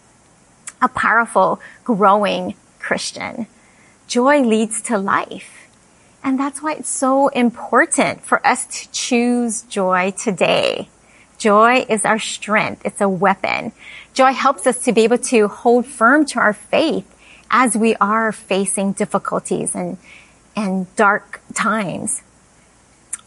a 0.81 0.87
powerful, 0.87 1.59
growing 1.83 2.55
Christian. 2.79 3.47
Joy 4.07 4.41
leads 4.41 4.81
to 4.83 4.97
life. 4.97 5.68
And 6.23 6.39
that's 6.39 6.61
why 6.61 6.73
it's 6.73 6.89
so 6.89 7.29
important 7.29 8.23
for 8.23 8.45
us 8.45 8.65
to 8.65 8.91
choose 8.91 9.61
joy 9.63 10.11
today. 10.11 10.89
Joy 11.37 11.85
is 11.87 12.03
our 12.03 12.19
strength. 12.19 12.85
It's 12.85 12.99
a 12.99 13.07
weapon. 13.07 13.71
Joy 14.13 14.33
helps 14.33 14.67
us 14.67 14.83
to 14.83 14.91
be 14.91 15.05
able 15.05 15.19
to 15.19 15.47
hold 15.47 15.85
firm 15.85 16.25
to 16.27 16.39
our 16.39 16.53
faith 16.53 17.05
as 17.49 17.75
we 17.75 17.95
are 17.95 18.31
facing 18.31 18.91
difficulties 18.91 19.73
and, 19.73 19.97
and 20.55 20.93
dark 20.97 21.41
times. 21.53 22.21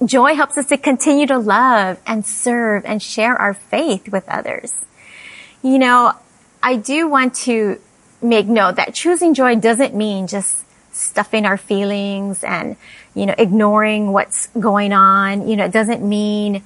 Joy 0.04 0.34
helps 0.34 0.58
us 0.58 0.66
to 0.66 0.76
continue 0.76 1.26
to 1.26 1.38
love 1.38 1.98
and 2.06 2.26
serve 2.26 2.84
and 2.84 3.02
share 3.02 3.36
our 3.36 3.54
faith 3.54 4.08
with 4.08 4.28
others. 4.28 4.74
You 5.62 5.78
know, 5.78 6.14
I 6.62 6.76
do 6.76 7.08
want 7.08 7.34
to 7.46 7.80
make 8.20 8.46
note 8.46 8.76
that 8.76 8.94
choosing 8.94 9.34
joy 9.34 9.56
doesn't 9.56 9.94
mean 9.94 10.26
just 10.26 10.64
stuffing 11.02 11.46
our 11.46 11.56
feelings 11.56 12.42
and, 12.44 12.76
you 13.14 13.26
know, 13.26 13.34
ignoring 13.36 14.12
what's 14.12 14.46
going 14.58 14.92
on. 14.92 15.48
You 15.48 15.56
know, 15.56 15.64
it 15.66 15.72
doesn't 15.72 16.02
mean, 16.02 16.62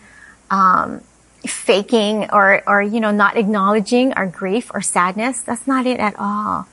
um, 0.50 1.00
faking 1.46 2.30
or, 2.30 2.62
or, 2.66 2.82
you 2.82 3.00
know, 3.00 3.10
not 3.10 3.36
acknowledging 3.36 4.12
our 4.14 4.26
grief 4.26 4.70
or 4.74 4.82
sadness. 4.82 5.40
That's 5.40 5.66
not 5.66 5.86
it 5.86 6.00
at 6.00 6.14
all. 6.18 6.66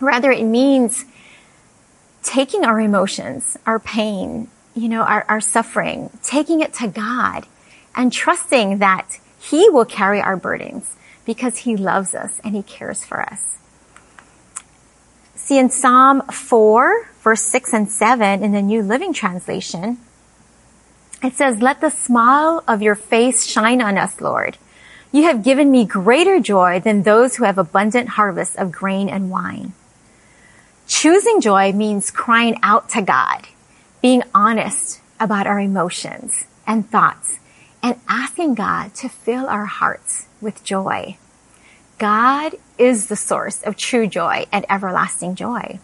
Rather, 0.00 0.30
it 0.30 0.44
means 0.44 1.04
taking 2.22 2.64
our 2.64 2.80
emotions, 2.80 3.56
our 3.66 3.78
pain, 3.78 4.48
you 4.74 4.88
know, 4.88 5.02
our, 5.02 5.24
our 5.28 5.40
suffering, 5.40 6.10
taking 6.22 6.60
it 6.60 6.72
to 6.74 6.88
God 6.88 7.46
and 7.94 8.12
trusting 8.12 8.78
that 8.78 9.18
He 9.38 9.68
will 9.68 9.84
carry 9.84 10.20
our 10.20 10.36
burdens 10.36 10.96
because 11.24 11.58
he 11.58 11.76
loves 11.76 12.14
us 12.14 12.40
and 12.44 12.54
he 12.54 12.62
cares 12.62 13.04
for 13.04 13.20
us. 13.20 13.58
See 15.44 15.58
in 15.58 15.68
Psalm 15.68 16.22
4 16.22 17.06
verse 17.20 17.42
6 17.42 17.74
and 17.74 17.90
7 17.90 18.42
in 18.42 18.52
the 18.52 18.62
New 18.62 18.80
Living 18.80 19.12
Translation, 19.12 19.98
it 21.22 21.34
says, 21.34 21.60
let 21.60 21.82
the 21.82 21.90
smile 21.90 22.64
of 22.66 22.80
your 22.80 22.94
face 22.94 23.44
shine 23.44 23.82
on 23.82 23.98
us, 23.98 24.22
Lord. 24.22 24.56
You 25.12 25.24
have 25.24 25.44
given 25.44 25.70
me 25.70 25.84
greater 25.84 26.40
joy 26.40 26.80
than 26.80 27.02
those 27.02 27.36
who 27.36 27.44
have 27.44 27.58
abundant 27.58 28.08
harvests 28.08 28.56
of 28.56 28.72
grain 28.72 29.10
and 29.10 29.30
wine. 29.30 29.74
Choosing 30.86 31.42
joy 31.42 31.72
means 31.72 32.10
crying 32.10 32.56
out 32.62 32.88
to 32.90 33.02
God, 33.02 33.46
being 34.00 34.22
honest 34.34 35.02
about 35.20 35.46
our 35.46 35.60
emotions 35.60 36.46
and 36.66 36.88
thoughts, 36.88 37.38
and 37.82 38.00
asking 38.08 38.54
God 38.54 38.94
to 38.94 39.10
fill 39.10 39.46
our 39.46 39.66
hearts 39.66 40.24
with 40.40 40.64
joy. 40.64 41.18
God 41.98 42.54
is 42.78 43.06
the 43.06 43.16
source 43.16 43.62
of 43.62 43.76
true 43.76 44.06
joy 44.06 44.46
and 44.52 44.64
everlasting 44.68 45.34
joy. 45.34 45.78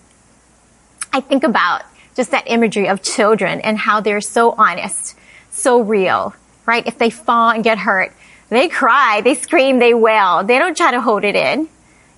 I 1.12 1.21
think 1.21 1.45
about 1.45 1.83
just 2.14 2.31
that 2.33 2.45
imagery 2.47 2.88
of 2.88 3.02
children 3.02 3.61
and 3.61 3.79
how 3.79 4.00
they're 4.00 4.21
so 4.21 4.52
honest, 4.52 5.17
so 5.50 5.81
real, 5.81 6.35
right? 6.67 6.87
If 6.87 6.99
they 6.99 7.11
fall 7.11 7.50
and 7.50 7.62
get 7.62 7.79
hurt, 7.79 8.12
they 8.49 8.69
cry, 8.69 9.21
they 9.23 9.35
scream, 9.35 9.79
they 9.79 9.95
wail. 9.95 10.43
They 10.43 10.59
don't 10.59 10.76
try 10.76 10.90
to 10.90 11.00
hold 11.00 11.25
it 11.25 11.37
in. 11.37 11.69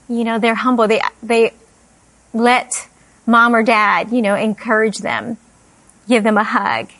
You 0.08 0.24
know, 0.24 0.38
they're 0.38 0.54
humble. 0.54 0.88
They, 0.88 1.00
they 1.22 1.52
let 2.32 2.88
mom 3.26 3.54
or 3.54 3.62
dad, 3.62 4.10
you 4.10 4.22
know, 4.22 4.34
encourage 4.34 4.98
them, 4.98 5.36
give 6.08 6.24
them 6.24 6.38
a 6.38 6.44
hug. 6.44 6.90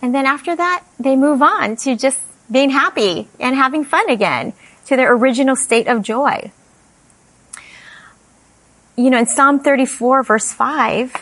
And 0.00 0.14
then 0.14 0.26
after 0.26 0.56
that, 0.56 0.84
they 0.98 1.16
move 1.16 1.42
on 1.42 1.76
to 1.76 1.96
just 1.96 2.18
being 2.50 2.70
happy 2.70 3.28
and 3.38 3.54
having 3.54 3.84
fun 3.84 4.10
again 4.10 4.52
to 4.86 4.96
their 4.96 5.12
original 5.12 5.56
state 5.56 5.88
of 5.88 6.02
joy. 6.02 6.50
You 8.96 9.10
know, 9.10 9.18
in 9.18 9.26
Psalm 9.26 9.60
34 9.60 10.22
verse 10.22 10.52
5, 10.52 11.14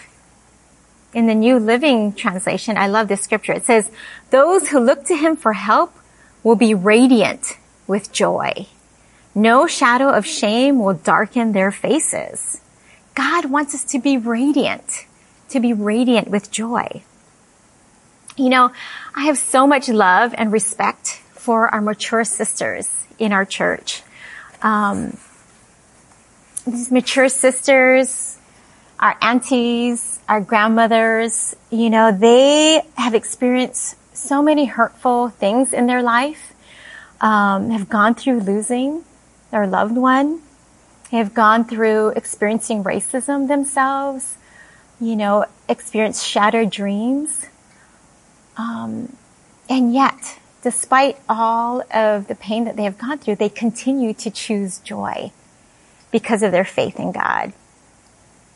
in 1.15 1.27
the 1.27 1.35
New 1.35 1.59
Living 1.59 2.13
Translation, 2.13 2.77
I 2.77 2.87
love 2.87 3.09
this 3.09 3.21
scripture. 3.21 3.53
It 3.53 3.65
says, 3.65 3.91
those 4.31 4.69
who 4.69 4.81
look 4.81 5.05
to 5.07 5.17
him 5.17 5.37
for 5.37 5.53
help 5.53 5.95
will 6.43 6.57
be 6.57 6.75
radiant 6.75 7.59
with 7.87 8.13
joy. 8.13 8.67
No 9.35 9.67
shadow 9.67 10.11
of 10.11 10.27
shame 10.27 10.79
will 10.79 10.95
darken 10.95 11.53
their 11.53 11.71
faces. 11.71 12.61
God 13.15 13.51
wants 13.51 13.75
us 13.75 13.85
to 13.85 13.99
be 13.99 14.17
radiant, 14.17 15.07
to 15.51 15.61
be 15.61 15.73
radiant 15.73 16.29
with 16.29 16.51
joy. 16.51 17.03
You 18.37 18.49
know, 18.49 18.73
I 19.15 19.25
have 19.27 19.39
so 19.39 19.67
much 19.67 19.89
love 19.89 20.35
and 20.37 20.53
respect 20.53 21.22
for 21.43 21.69
our 21.75 21.81
mature 21.81 22.23
sisters 22.23 23.05
in 23.19 23.33
our 23.33 23.45
church. 23.45 24.05
Um, 24.63 25.17
these 26.65 26.93
mature 26.93 27.29
sisters, 27.29 28.39
our 29.01 29.17
aunties, 29.21 30.21
our 30.29 30.41
grandmothers, 30.41 31.57
you 31.69 31.91
know, 31.91 32.13
they 32.13 32.81
have 32.97 33.15
experienced 33.15 33.97
so 34.17 34.41
many 34.41 34.67
hurtful 34.67 35.31
things 35.31 35.73
in 35.73 35.87
their 35.87 36.01
life, 36.01 36.53
um, 37.21 37.71
have 37.71 37.89
gone 37.89 38.15
through 38.15 38.39
losing 38.39 39.03
their 39.51 39.67
loved 39.67 39.97
one, 39.97 40.43
have 41.11 41.35
gone 41.35 41.65
through 41.65 42.11
experiencing 42.11 42.85
racism 42.85 43.49
themselves, 43.49 44.37
you 45.01 45.17
know, 45.17 45.45
experienced 45.69 46.25
shattered 46.25 46.71
dreams. 46.71 47.47
Um, 48.57 49.17
and 49.69 49.93
yet, 49.93 50.39
despite 50.63 51.19
all 51.29 51.83
of 51.93 52.29
the 52.29 52.35
pain 52.35 52.65
that 52.65 52.77
they 52.77 52.85
have 52.85 52.99
gone 52.99 53.19
through, 53.19 53.37
they 53.37 53.49
continue 53.49 54.15
to 54.15 54.31
choose 54.31 54.79
joy 54.79 55.33
because 56.11 56.43
of 56.43 56.53
their 56.53 56.65
faith 56.65 56.99
in 56.99 57.13
God. 57.13 57.53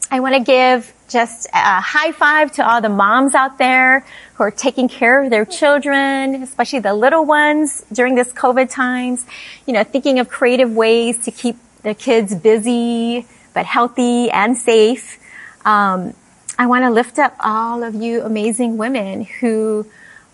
I 0.09 0.21
want 0.21 0.37
to 0.37 0.41
give 0.41 0.93
just 1.09 1.49
a 1.53 1.81
high 1.81 2.13
five 2.13 2.53
to 2.53 2.69
all 2.69 2.81
the 2.81 2.89
moms 2.89 3.35
out 3.35 3.59
there 3.59 4.05
who 4.35 4.45
are 4.45 4.53
taking 4.53 4.89
care 4.89 5.25
of 5.25 5.31
their 5.31 5.45
children, 5.45 6.43
especially 6.43 6.79
the 6.79 6.95
little 6.95 7.25
ones 7.25 7.85
during 7.93 8.15
this 8.15 8.33
COVID 8.33 8.71
times, 8.71 9.27
you 9.67 9.73
know, 9.73 9.83
thinking 9.83 10.21
of 10.21 10.29
creative 10.29 10.73
ways 10.73 11.25
to 11.25 11.33
keep 11.33 11.57
the 11.83 11.95
kids 11.95 12.35
busy, 12.37 13.27
but 13.53 13.67
healthy 13.67 14.31
and 14.31 14.57
safe. 14.57 15.19
Um, 15.65 16.15
I 16.57 16.67
want 16.67 16.85
to 16.85 16.91
lift 16.91 17.19
up 17.19 17.35
all 17.41 17.83
of 17.83 17.97
you 17.97 18.23
amazing 18.23 18.77
women 18.77 19.25
who 19.25 19.87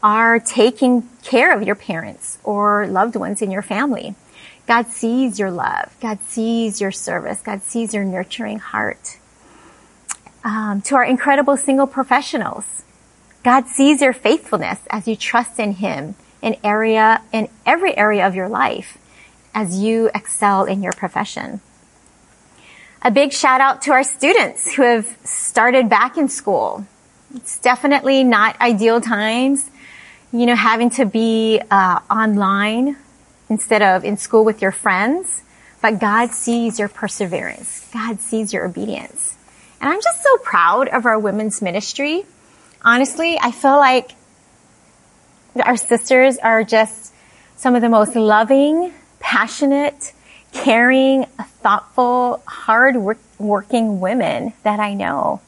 are 0.03 0.41
taking 0.41 1.09
care 1.23 1.57
of 1.57 1.63
your 1.63 1.75
parents 1.75 2.39
or 2.43 2.87
loved 2.87 3.17
ones 3.17 3.41
in 3.41 3.51
your 3.51 3.63
family. 3.63 4.15
God 4.67 4.87
sees 4.89 5.39
your 5.39 5.51
love. 5.51 5.95
God 6.01 6.19
sees 6.27 6.81
your 6.81 6.93
service. 6.93 7.41
God 7.41 7.63
sees 7.63 7.95
your 7.95 8.05
nurturing 8.05 8.59
heart. 8.59 9.19
Um, 10.45 10.83
to 10.83 10.97
our 10.97 11.05
incredible 11.05 11.57
single 11.57 11.87
professionals, 11.87 12.83
God 13.45 13.67
sees 13.67 14.01
your 14.01 14.13
faithfulness 14.13 14.81
as 14.91 15.07
you 15.07 15.17
trust 15.17 15.59
in 15.59 15.75
Him 15.75 16.15
in 16.43 16.57
area, 16.65 17.23
in 17.33 17.49
every 17.65 17.97
area 17.97 18.27
of 18.27 18.35
your 18.35 18.49
life 18.49 18.99
as 19.55 19.81
you 19.81 20.11
excel 20.15 20.65
in 20.65 20.83
your 20.83 20.93
profession. 20.93 21.61
A 23.03 23.11
big 23.11 23.33
shout 23.33 23.61
out 23.61 23.83
to 23.83 23.93
our 23.93 24.05
students 24.05 24.75
who 24.75 24.83
have 24.83 25.17
started 25.25 25.89
back 25.89 26.17
in 26.17 26.29
school. 26.29 26.87
It's 27.35 27.59
definitely 27.59 28.25
not 28.25 28.61
ideal 28.61 29.01
times, 29.01 29.71
you 30.33 30.47
know, 30.47 30.57
having 30.57 30.91
to 30.91 31.05
be 31.05 31.61
uh, 31.71 32.01
online 32.11 32.97
instead 33.49 33.83
of 33.83 34.05
in 34.05 34.17
school 34.17 34.45
with 34.45 34.63
your 34.63 34.73
friends. 34.73 35.43
But 35.83 35.99
God 35.99 36.31
sees 36.31 36.79
your 36.79 36.89
perseverance. 36.89 37.89
God 37.93 38.21
sees 38.21 38.53
your 38.53 38.65
obedience. 38.65 39.37
And 39.81 39.91
I'm 39.91 40.01
just 40.01 40.23
so 40.23 40.39
proud 40.39 40.89
of 40.89 41.07
our 41.07 41.19
women's 41.19 41.61
ministry. 41.61 42.25
Honestly, 42.83 43.37
I 43.41 43.51
feel 43.51 43.77
like 43.77 44.13
our 45.63 45.77
sisters 45.77 46.39
are 46.39 46.65
just 46.65 47.13
some 47.57 47.75
of 47.75 47.83
the 47.83 47.89
most 47.89 48.15
loving, 48.15 48.93
passionate, 49.19 50.13
caring, 50.53 51.25
thoughtful, 51.63 52.43
hard 52.47 52.97
working 53.39 54.01
women 54.01 54.53
that 54.63 54.81
I 54.81 54.95
know. 54.95 55.41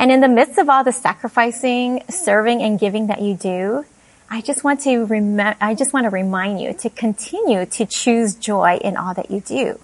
And 0.00 0.10
in 0.10 0.22
the 0.22 0.28
midst 0.28 0.56
of 0.56 0.70
all 0.70 0.82
the 0.82 0.92
sacrificing, 0.92 2.04
serving, 2.08 2.62
and 2.62 2.80
giving 2.80 3.08
that 3.08 3.20
you 3.20 3.34
do, 3.34 3.84
I 4.30 4.40
just 4.40 4.64
want 4.64 4.80
to 4.84 5.04
rem- 5.04 5.56
I 5.60 5.74
just 5.74 5.92
want 5.92 6.04
to 6.04 6.10
remind 6.10 6.58
you 6.58 6.72
to 6.72 6.88
continue 6.88 7.66
to 7.66 7.84
choose 7.84 8.34
joy 8.34 8.78
in 8.82 8.96
all 8.96 9.12
that 9.12 9.30
you 9.30 9.40
do. 9.40 9.78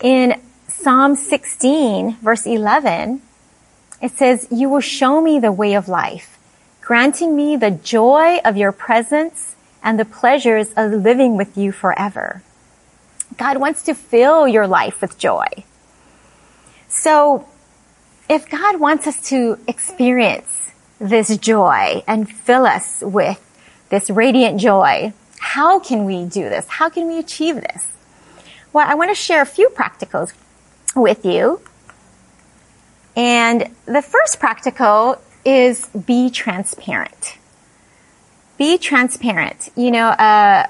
In 0.00 0.40
Psalm 0.68 1.16
16 1.16 2.18
verse 2.22 2.46
11, 2.46 3.22
it 4.00 4.12
says, 4.12 4.46
you 4.52 4.68
will 4.68 4.80
show 4.80 5.20
me 5.20 5.40
the 5.40 5.50
way 5.50 5.74
of 5.74 5.88
life, 5.88 6.38
granting 6.80 7.34
me 7.34 7.56
the 7.56 7.72
joy 7.72 8.38
of 8.44 8.56
your 8.56 8.70
presence 8.70 9.56
and 9.82 9.98
the 9.98 10.04
pleasures 10.04 10.72
of 10.76 10.92
living 10.92 11.36
with 11.36 11.58
you 11.58 11.72
forever. 11.72 12.44
God 13.36 13.56
wants 13.56 13.82
to 13.82 13.94
fill 13.94 14.46
your 14.46 14.68
life 14.68 15.00
with 15.00 15.18
joy. 15.18 15.64
So 16.86 17.48
if 18.28 18.48
God 18.48 18.80
wants 18.80 19.06
us 19.06 19.28
to 19.28 19.58
experience 19.66 20.62
this 21.02 21.36
joy 21.36 22.02
and 22.06 22.30
fill 22.30 22.64
us 22.64 23.02
with 23.02 23.40
this 23.92 24.08
radiant 24.08 24.60
joy. 24.60 25.12
How 25.38 25.78
can 25.78 26.04
we 26.04 26.24
do 26.24 26.48
this? 26.48 26.66
How 26.68 26.88
can 26.88 27.08
we 27.08 27.18
achieve 27.18 27.56
this? 27.56 27.86
Well, 28.72 28.88
I 28.88 28.94
want 28.94 29.10
to 29.10 29.14
share 29.14 29.42
a 29.42 29.46
few 29.46 29.68
practicals 29.68 30.32
with 30.96 31.26
you. 31.26 31.60
And 33.16 33.68
the 33.84 34.00
first 34.00 34.40
practical 34.40 35.20
is 35.44 35.88
be 35.88 36.30
transparent. 36.30 37.36
Be 38.56 38.78
transparent. 38.78 39.68
You 39.76 39.90
know, 39.90 40.06
uh, 40.08 40.68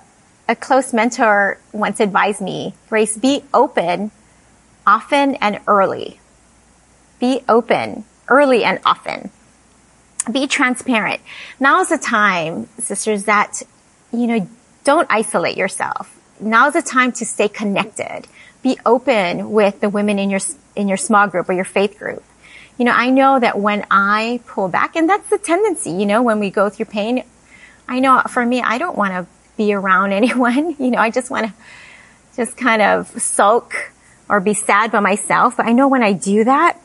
a 0.48 0.56
close 0.56 0.92
mentor 0.92 1.58
once 1.72 2.00
advised 2.00 2.40
me, 2.40 2.74
Grace, 2.88 3.16
be 3.16 3.44
open 3.54 4.10
often 4.84 5.36
and 5.36 5.60
early. 5.68 6.18
Be 7.22 7.44
open 7.48 8.04
early 8.28 8.64
and 8.64 8.80
often 8.84 9.30
be 10.30 10.46
transparent. 10.46 11.20
Now 11.58 11.80
is 11.80 11.88
the 11.88 11.98
time, 11.98 12.68
sisters, 12.78 13.24
that, 13.24 13.62
you 14.12 14.26
know, 14.26 14.48
don't 14.84 15.06
isolate 15.10 15.56
yourself. 15.56 16.18
Now 16.40 16.68
is 16.68 16.74
the 16.74 16.82
time 16.82 17.12
to 17.12 17.24
stay 17.24 17.48
connected. 17.48 18.26
Be 18.62 18.78
open 18.86 19.50
with 19.50 19.80
the 19.80 19.88
women 19.88 20.18
in 20.18 20.30
your, 20.30 20.40
in 20.76 20.88
your 20.88 20.96
small 20.96 21.26
group 21.28 21.48
or 21.48 21.52
your 21.52 21.64
faith 21.64 21.98
group. 21.98 22.22
You 22.78 22.84
know, 22.84 22.92
I 22.92 23.10
know 23.10 23.38
that 23.38 23.58
when 23.58 23.86
I 23.90 24.40
pull 24.46 24.68
back, 24.68 24.96
and 24.96 25.08
that's 25.08 25.28
the 25.28 25.38
tendency, 25.38 25.90
you 25.90 26.06
know, 26.06 26.22
when 26.22 26.38
we 26.40 26.50
go 26.50 26.68
through 26.68 26.86
pain, 26.86 27.24
I 27.88 28.00
know 28.00 28.22
for 28.28 28.44
me, 28.44 28.62
I 28.62 28.78
don't 28.78 28.96
want 28.96 29.12
to 29.12 29.26
be 29.56 29.72
around 29.72 30.12
anyone. 30.20 30.76
You 30.78 30.90
know, 30.90 30.98
I 30.98 31.10
just 31.10 31.30
want 31.30 31.46
to 31.46 31.52
just 32.36 32.56
kind 32.56 32.80
of 32.80 33.08
sulk 33.20 33.92
or 34.28 34.40
be 34.40 34.54
sad 34.54 34.90
by 34.90 35.00
myself. 35.00 35.56
But 35.56 35.66
I 35.66 35.72
know 35.72 35.88
when 35.88 36.02
I 36.02 36.12
do 36.12 36.44
that, 36.44 36.80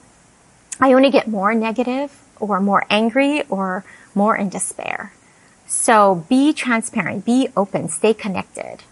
I 0.79 0.93
only 0.93 1.09
get 1.09 1.27
more 1.27 1.53
negative 1.53 2.11
or 2.39 2.59
more 2.59 2.85
angry 2.89 3.43
or 3.49 3.83
more 4.13 4.35
in 4.35 4.49
despair. 4.49 5.11
So 5.65 6.25
be 6.29 6.53
transparent, 6.53 7.25
be 7.25 7.49
open, 7.57 7.89
stay 7.89 8.13
connected. 8.13 8.83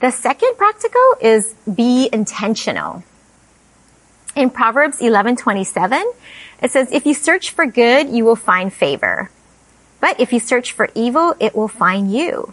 The 0.00 0.10
second 0.10 0.56
practical 0.56 1.16
is 1.20 1.54
be 1.72 2.08
intentional. 2.12 3.02
In 4.34 4.50
Proverbs 4.50 5.00
11:27, 5.00 6.04
it 6.62 6.70
says, 6.70 6.88
"If 6.92 7.06
you 7.06 7.14
search 7.14 7.50
for 7.50 7.66
good, 7.66 8.10
you 8.10 8.24
will 8.24 8.36
find 8.36 8.72
favor. 8.72 9.30
But 10.00 10.20
if 10.20 10.32
you 10.32 10.40
search 10.40 10.72
for 10.72 10.90
evil, 10.94 11.34
it 11.40 11.56
will 11.56 11.68
find 11.68 12.12
you." 12.12 12.52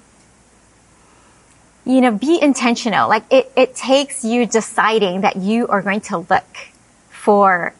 You 1.85 1.99
know, 1.99 2.11
be 2.11 2.41
intentional. 2.41 3.09
Like 3.09 3.25
it, 3.29 3.51
it 3.57 3.75
takes 3.75 4.23
you 4.23 4.45
deciding 4.45 5.21
that 5.21 5.35
you 5.35 5.67
are 5.67 5.81
going 5.81 6.01
to 6.01 6.19
look 6.29 6.71
for 7.09 7.73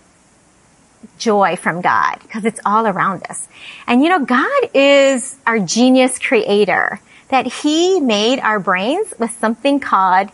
joy 1.17 1.55
from 1.55 1.81
God 1.81 2.17
because 2.21 2.45
it's 2.45 2.59
all 2.65 2.87
around 2.87 3.23
us. 3.29 3.47
And 3.87 4.03
you 4.03 4.09
know, 4.09 4.25
God 4.25 4.69
is 4.73 5.35
our 5.45 5.59
genius 5.59 6.19
creator 6.19 6.99
that 7.29 7.47
he 7.47 7.99
made 7.99 8.39
our 8.39 8.59
brains 8.59 9.13
with 9.17 9.31
something 9.31 9.79
called 9.79 10.29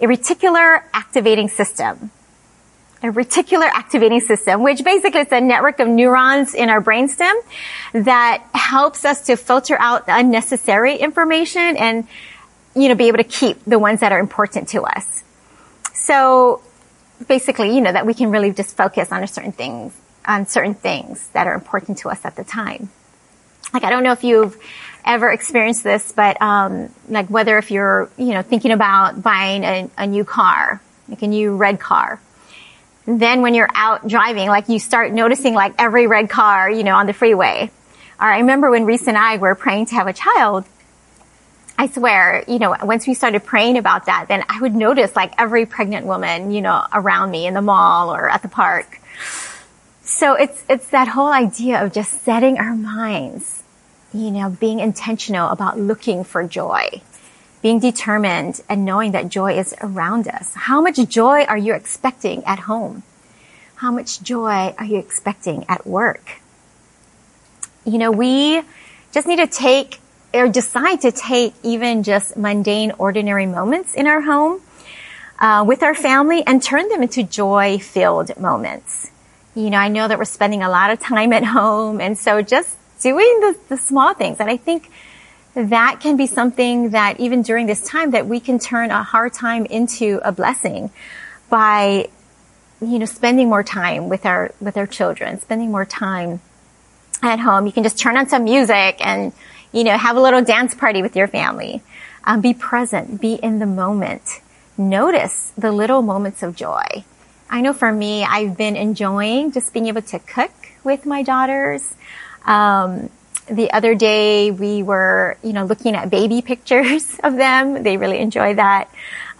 a 0.00 0.04
reticular 0.04 0.82
activating 0.92 1.48
system. 1.48 2.10
A 3.02 3.06
reticular 3.06 3.68
activating 3.72 4.20
system, 4.20 4.62
which 4.62 4.82
basically 4.82 5.20
is 5.20 5.30
a 5.30 5.40
network 5.40 5.78
of 5.78 5.86
neurons 5.86 6.54
in 6.54 6.68
our 6.68 6.82
brainstem 6.82 7.32
that 7.92 8.44
helps 8.52 9.04
us 9.04 9.26
to 9.26 9.36
filter 9.36 9.76
out 9.78 10.04
unnecessary 10.08 10.96
information 10.96 11.76
and, 11.76 12.08
you 12.74 12.88
know, 12.88 12.96
be 12.96 13.06
able 13.06 13.18
to 13.18 13.24
keep 13.24 13.64
the 13.66 13.78
ones 13.78 14.00
that 14.00 14.10
are 14.10 14.18
important 14.18 14.70
to 14.70 14.82
us. 14.82 15.22
So 15.92 16.60
basically, 17.28 17.74
you 17.74 17.80
know, 17.80 17.92
that 17.92 18.06
we 18.06 18.14
can 18.14 18.30
really 18.30 18.52
just 18.52 18.76
focus 18.76 19.12
on 19.12 19.22
a 19.22 19.28
certain 19.28 19.52
things 19.52 19.92
on 20.28 20.46
certain 20.46 20.74
things 20.74 21.26
that 21.28 21.46
are 21.46 21.54
important 21.54 21.98
to 21.98 22.10
us 22.10 22.24
at 22.24 22.36
the 22.36 22.44
time. 22.44 22.90
Like 23.72 23.82
I 23.82 23.90
don't 23.90 24.04
know 24.04 24.12
if 24.12 24.22
you've 24.22 24.56
ever 25.04 25.30
experienced 25.30 25.82
this, 25.82 26.12
but 26.12 26.40
um, 26.40 26.90
like 27.08 27.28
whether 27.28 27.58
if 27.58 27.70
you're 27.70 28.10
you 28.16 28.34
know 28.34 28.42
thinking 28.42 28.70
about 28.70 29.22
buying 29.22 29.64
a, 29.64 29.90
a 29.96 30.06
new 30.06 30.24
car, 30.24 30.80
like 31.08 31.22
a 31.22 31.26
new 31.26 31.56
red 31.56 31.80
car, 31.80 32.20
then 33.06 33.40
when 33.40 33.54
you're 33.54 33.70
out 33.74 34.06
driving, 34.06 34.48
like 34.48 34.68
you 34.68 34.78
start 34.78 35.12
noticing 35.12 35.54
like 35.54 35.74
every 35.78 36.06
red 36.06 36.28
car, 36.28 36.70
you 36.70 36.84
know, 36.84 36.94
on 36.94 37.06
the 37.06 37.14
freeway. 37.14 37.70
Or 38.20 38.26
I 38.26 38.38
remember 38.40 38.70
when 38.70 38.84
Reese 38.84 39.06
and 39.06 39.16
I 39.16 39.38
were 39.38 39.54
praying 39.54 39.86
to 39.86 39.94
have 39.94 40.08
a 40.08 40.12
child, 40.12 40.64
I 41.78 41.86
swear, 41.86 42.44
you 42.48 42.58
know, 42.58 42.74
once 42.82 43.06
we 43.06 43.14
started 43.14 43.44
praying 43.44 43.78
about 43.78 44.06
that, 44.06 44.26
then 44.28 44.44
I 44.48 44.60
would 44.60 44.74
notice 44.74 45.14
like 45.14 45.32
every 45.38 45.64
pregnant 45.64 46.06
woman, 46.06 46.50
you 46.50 46.60
know, 46.60 46.84
around 46.92 47.30
me 47.30 47.46
in 47.46 47.54
the 47.54 47.62
mall 47.62 48.12
or 48.12 48.28
at 48.28 48.42
the 48.42 48.48
park. 48.48 49.00
So 50.08 50.32
it's, 50.32 50.64
it's 50.70 50.88
that 50.88 51.08
whole 51.08 51.28
idea 51.28 51.84
of 51.84 51.92
just 51.92 52.24
setting 52.24 52.58
our 52.58 52.74
minds, 52.74 53.62
you 54.12 54.30
know, 54.30 54.48
being 54.48 54.80
intentional 54.80 55.50
about 55.50 55.78
looking 55.78 56.24
for 56.24 56.42
joy, 56.44 57.02
being 57.60 57.78
determined 57.78 58.62
and 58.70 58.86
knowing 58.86 59.12
that 59.12 59.28
joy 59.28 59.58
is 59.58 59.74
around 59.82 60.26
us. 60.26 60.54
How 60.54 60.80
much 60.80 60.96
joy 61.08 61.44
are 61.44 61.58
you 61.58 61.74
expecting 61.74 62.42
at 62.44 62.60
home? 62.60 63.02
How 63.76 63.92
much 63.92 64.22
joy 64.22 64.74
are 64.78 64.84
you 64.86 64.98
expecting 64.98 65.66
at 65.68 65.86
work? 65.86 66.40
You 67.84 67.98
know, 67.98 68.10
we 68.10 68.62
just 69.12 69.28
need 69.28 69.36
to 69.36 69.46
take 69.46 70.00
or 70.32 70.48
decide 70.48 71.02
to 71.02 71.12
take 71.12 71.52
even 71.62 72.02
just 72.02 72.34
mundane, 72.34 72.92
ordinary 72.98 73.46
moments 73.46 73.94
in 73.94 74.06
our 74.06 74.22
home 74.22 74.62
uh, 75.38 75.64
with 75.68 75.82
our 75.82 75.94
family 75.94 76.42
and 76.46 76.62
turn 76.62 76.88
them 76.88 77.02
into 77.02 77.22
joy-filled 77.22 78.40
moments. 78.40 79.10
You 79.58 79.70
know, 79.70 79.78
I 79.78 79.88
know 79.88 80.06
that 80.06 80.18
we're 80.18 80.24
spending 80.24 80.62
a 80.62 80.68
lot 80.68 80.92
of 80.92 81.00
time 81.00 81.32
at 81.32 81.42
home, 81.42 82.00
and 82.00 82.16
so 82.16 82.42
just 82.42 82.76
doing 83.00 83.40
the, 83.40 83.58
the 83.70 83.76
small 83.76 84.14
things. 84.14 84.38
And 84.38 84.48
I 84.48 84.56
think 84.56 84.88
that 85.56 85.98
can 85.98 86.16
be 86.16 86.28
something 86.28 86.90
that 86.90 87.18
even 87.18 87.42
during 87.42 87.66
this 87.66 87.82
time 87.82 88.12
that 88.12 88.28
we 88.28 88.38
can 88.38 88.60
turn 88.60 88.92
a 88.92 89.02
hard 89.02 89.32
time 89.32 89.66
into 89.66 90.20
a 90.22 90.30
blessing 90.30 90.92
by, 91.50 92.08
you 92.80 93.00
know, 93.00 93.04
spending 93.04 93.48
more 93.48 93.64
time 93.64 94.08
with 94.08 94.26
our, 94.26 94.52
with 94.60 94.76
our 94.76 94.86
children, 94.86 95.40
spending 95.40 95.72
more 95.72 95.84
time 95.84 96.40
at 97.20 97.40
home. 97.40 97.66
You 97.66 97.72
can 97.72 97.82
just 97.82 97.98
turn 97.98 98.16
on 98.16 98.28
some 98.28 98.44
music 98.44 99.04
and, 99.04 99.32
you 99.72 99.82
know, 99.82 99.98
have 99.98 100.16
a 100.16 100.20
little 100.20 100.44
dance 100.44 100.72
party 100.72 101.02
with 101.02 101.16
your 101.16 101.26
family. 101.26 101.82
Um, 102.22 102.40
be 102.40 102.54
present, 102.54 103.20
be 103.20 103.34
in 103.34 103.58
the 103.58 103.66
moment. 103.66 104.22
Notice 104.76 105.52
the 105.58 105.72
little 105.72 106.02
moments 106.02 106.44
of 106.44 106.54
joy. 106.54 107.04
I 107.50 107.60
know 107.60 107.72
for 107.72 107.90
me, 107.90 108.24
I've 108.24 108.56
been 108.56 108.76
enjoying 108.76 109.52
just 109.52 109.72
being 109.72 109.86
able 109.86 110.02
to 110.02 110.18
cook 110.18 110.52
with 110.84 111.06
my 111.06 111.22
daughters. 111.22 111.94
Um, 112.44 113.10
the 113.50 113.70
other 113.72 113.94
day 113.94 114.50
we 114.50 114.82
were, 114.82 115.36
you 115.42 115.52
know, 115.52 115.64
looking 115.64 115.94
at 115.94 116.10
baby 116.10 116.42
pictures 116.52 117.18
of 117.24 117.36
them. 117.36 117.82
They 117.82 117.96
really 117.96 118.18
enjoy 118.18 118.54
that. 118.54 118.88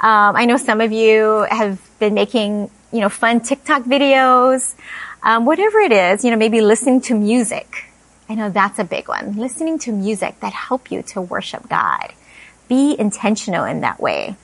Um, 0.01 0.37
I 0.37 0.47
know 0.47 0.57
some 0.57 0.81
of 0.81 0.93
you 0.93 1.47
have 1.51 1.81
been 1.99 2.15
making, 2.15 2.71
you 2.93 3.01
know, 3.01 3.09
fun 3.09 3.41
TikTok 3.41 3.83
videos. 3.83 4.75
Um, 5.23 5.45
whatever 5.45 5.81
it 5.81 5.93
is, 5.93 6.25
you 6.25 6.31
know, 6.31 6.37
maybe 6.37 6.61
listening 6.61 7.01
to 7.03 7.15
music 7.15 7.89
I 8.29 8.35
know 8.35 8.51
that's 8.51 8.79
a 8.79 8.85
big 8.85 9.09
one. 9.09 9.37
Listening 9.37 9.79
to 9.81 9.93
music 9.93 10.41
that 10.41 10.53
help 10.53 10.91
you 10.91 11.03
to 11.15 11.21
worship 11.21 11.69
God. 11.69 12.13
Be 12.69 12.95
intentional 12.99 13.65
in 13.65 13.81
that 13.81 14.01
way. 14.01 14.37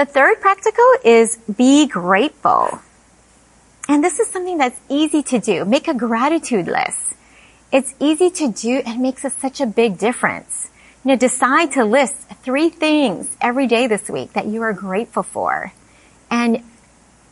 The 0.00 0.06
third 0.06 0.40
practical 0.40 0.90
is 1.04 1.36
be 1.36 1.86
grateful. 1.86 2.80
And 3.86 4.02
this 4.02 4.18
is 4.18 4.28
something 4.28 4.56
that's 4.56 4.80
easy 4.88 5.22
to 5.24 5.38
do. 5.38 5.66
Make 5.66 5.88
a 5.88 5.92
gratitude 5.92 6.68
list. 6.68 7.12
It's 7.70 7.92
easy 8.00 8.30
to 8.30 8.48
do 8.48 8.80
and 8.86 9.02
makes 9.02 9.30
such 9.34 9.60
a 9.60 9.66
big 9.66 9.98
difference. 9.98 10.70
You 11.04 11.10
know, 11.10 11.16
decide 11.16 11.72
to 11.72 11.84
list 11.84 12.14
three 12.42 12.70
things 12.70 13.28
every 13.42 13.66
day 13.66 13.88
this 13.88 14.08
week 14.08 14.32
that 14.32 14.46
you 14.46 14.62
are 14.62 14.72
grateful 14.72 15.22
for. 15.22 15.70
And 16.30 16.62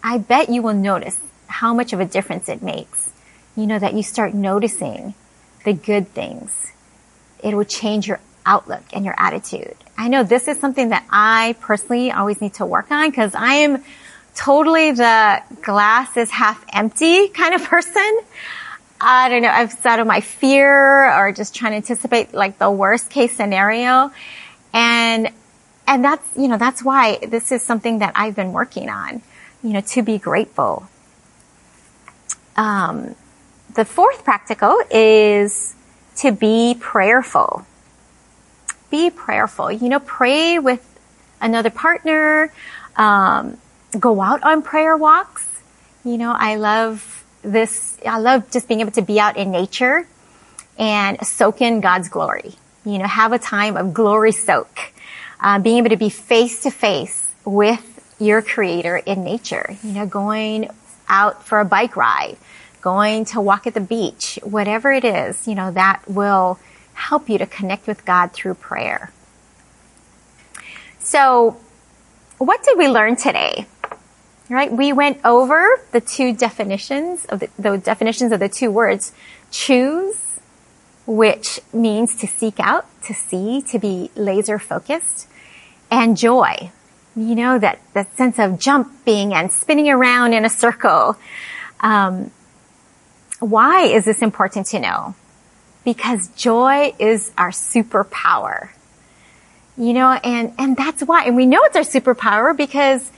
I 0.03 0.19
bet 0.19 0.51
you 0.51 0.61
will 0.61 0.75
notice 0.75 1.19
how 1.47 1.73
much 1.73 1.95
of 1.95 2.01
a 2.01 2.05
difference 2.05 2.51
it 2.51 2.61
makes 2.61 3.11
you 3.57 3.67
know, 3.67 3.79
that 3.79 3.95
you 3.95 4.03
start 4.03 4.35
noticing 4.35 5.15
the 5.65 5.73
good 5.73 6.09
things. 6.09 6.71
It 7.43 7.55
will 7.55 7.65
change 7.65 8.07
your 8.07 8.21
outlook 8.45 8.85
and 8.93 9.07
your 9.07 9.15
attitude. 9.17 9.75
I 9.99 10.07
know 10.07 10.23
this 10.23 10.47
is 10.47 10.61
something 10.61 10.91
that 10.91 11.05
I 11.11 11.57
personally 11.61 12.13
always 12.13 12.41
need 12.41 12.55
to 12.55 12.65
work 12.65 12.93
on 12.93 13.11
because 13.11 13.35
I 13.35 13.55
am 13.55 13.83
totally 14.37 14.93
the 14.93 15.43
glass 15.61 16.17
is 16.17 16.31
half 16.31 16.65
empty 16.73 17.29
kind 17.29 17.53
of 17.53 17.65
person. 17.65 18.21
I 19.01 19.29
don't 19.29 19.43
know. 19.43 19.49
I've 19.49 19.73
settled 19.73 20.07
my 20.07 20.21
fear 20.21 21.13
or 21.13 21.33
just 21.33 21.55
trying 21.55 21.73
to 21.73 21.77
anticipate 21.77 22.33
like 22.33 22.59
the 22.59 22.71
worst 22.71 23.11
case 23.11 23.37
scenario. 23.37 24.13
And, 24.73 25.31
and 25.89 26.05
that's, 26.05 26.27
you 26.37 26.47
know, 26.47 26.59
that's 26.59 26.83
why 26.83 27.19
this 27.27 27.51
is 27.51 27.63
something 27.63 27.99
that 27.99 28.13
I've 28.15 28.37
been 28.37 28.53
working 28.53 28.89
on, 28.89 29.21
you 29.65 29.71
know, 29.71 29.81
to 29.81 30.03
be 30.03 30.19
grateful. 30.19 30.89
Um, 32.57 33.17
the 33.75 33.85
fourth 33.85 34.23
practical 34.23 34.79
is 34.93 35.75
to 36.17 36.31
be 36.31 36.77
prayerful. 36.79 37.67
Be 38.91 39.11
prayerful. 39.11 39.73
You 39.73 39.89
know, 39.89 40.01
pray 40.01 40.59
with 40.59 40.85
another 41.41 41.71
partner. 41.71 42.53
Um, 42.97 43.59
go 43.99 44.21
out 44.21 44.43
on 44.43 44.63
prayer 44.63 44.97
walks. 44.97 45.47
You 46.05 46.19
know, 46.19 46.35
I 46.37 46.57
love 46.57 47.25
this. 47.43 47.99
I 48.07 48.19
love 48.19 48.51
just 48.51 48.69
being 48.69 48.81
able 48.81 48.93
to 48.93 49.03
be 49.03 49.21
out 49.21 49.37
in 49.37 49.51
nature 49.51 50.07
and 50.79 51.25
soak 51.27 51.61
in 51.61 51.81
God's 51.81 52.09
glory. 52.09 52.55
You 52.85 52.99
know, 52.99 53.07
have 53.07 53.33
a 53.33 53.39
time 53.39 53.77
of 53.77 53.93
glory 53.93 54.33
soak. 54.33 54.93
Uh, 55.41 55.59
being 55.59 55.79
able 55.79 55.91
to 55.91 55.97
be 55.97 56.09
face 56.09 56.63
to 56.63 56.71
face 56.71 57.29
with 57.45 57.85
your 58.19 58.43
creator 58.43 58.97
in 58.97 59.23
nature. 59.23 59.77
You 59.85 59.93
know, 59.93 60.07
going 60.07 60.71
out 61.09 61.45
for 61.45 61.61
a 61.61 61.65
bike 61.65 61.97
ride 61.97 62.37
going 62.81 63.25
to 63.27 63.41
walk 63.41 63.67
at 63.67 63.75
the 63.75 63.81
beach, 63.81 64.39
whatever 64.43 64.93
it 64.93 65.05
is, 65.05 65.47
you 65.47 65.55
know, 65.55 65.71
that 65.73 66.03
will 66.09 66.59
help 66.99 67.29
you 67.29 67.39
to 67.39 67.47
connect 67.47 67.87
with 67.87 68.05
God 68.05 68.33
through 68.33 68.55
prayer. 68.55 69.13
So, 70.99 71.57
what 72.39 72.63
did 72.65 72.77
we 72.77 72.89
learn 72.89 73.17
today? 73.17 73.67
Right? 74.51 74.71
We 74.71 74.93
went 74.93 75.21
over 75.25 75.81
the 75.93 76.01
two 76.01 76.35
definitions 76.35 77.25
of 77.27 77.41
the, 77.41 77.49
the 77.59 77.79
definitions 77.79 78.33
of 78.33 78.41
the 78.41 78.49
two 78.49 78.71
words, 78.71 79.13
choose, 79.51 80.41
which 81.07 81.61
means 81.73 82.17
to 82.17 82.27
seek 82.27 82.59
out, 82.59 82.87
to 83.05 83.15
see, 83.15 83.63
to 83.63 83.79
be 83.79 84.11
laser 84.15 84.59
focused, 84.59 85.29
and 85.91 86.17
joy. 86.17 86.71
You 87.15 87.35
know, 87.35 87.59
that, 87.59 87.81
that 87.95 88.15
sense 88.17 88.39
of 88.39 88.59
jumping 88.59 89.35
and 89.35 89.53
spinning 89.53 89.89
around 89.89 90.33
in 90.35 90.45
a 90.45 90.51
circle. 90.51 91.17
Um, 91.81 92.31
why 93.41 93.85
is 93.85 94.05
this 94.05 94.21
important 94.23 94.67
to 94.69 94.81
know? 94.81 95.15
Because 95.85 96.29
joy 96.29 96.95
is 96.99 97.31
our 97.39 97.51
superpower. 97.51 98.71
You 99.77 99.93
know, 99.93 100.11
and, 100.11 100.53
and 100.59 100.77
that's 100.77 101.03
why, 101.03 101.25
and 101.25 101.37
we 101.37 101.47
know 101.47 101.61
it's 101.63 101.77
our 101.77 101.83
superpower 101.83 102.57
because, 102.57 103.09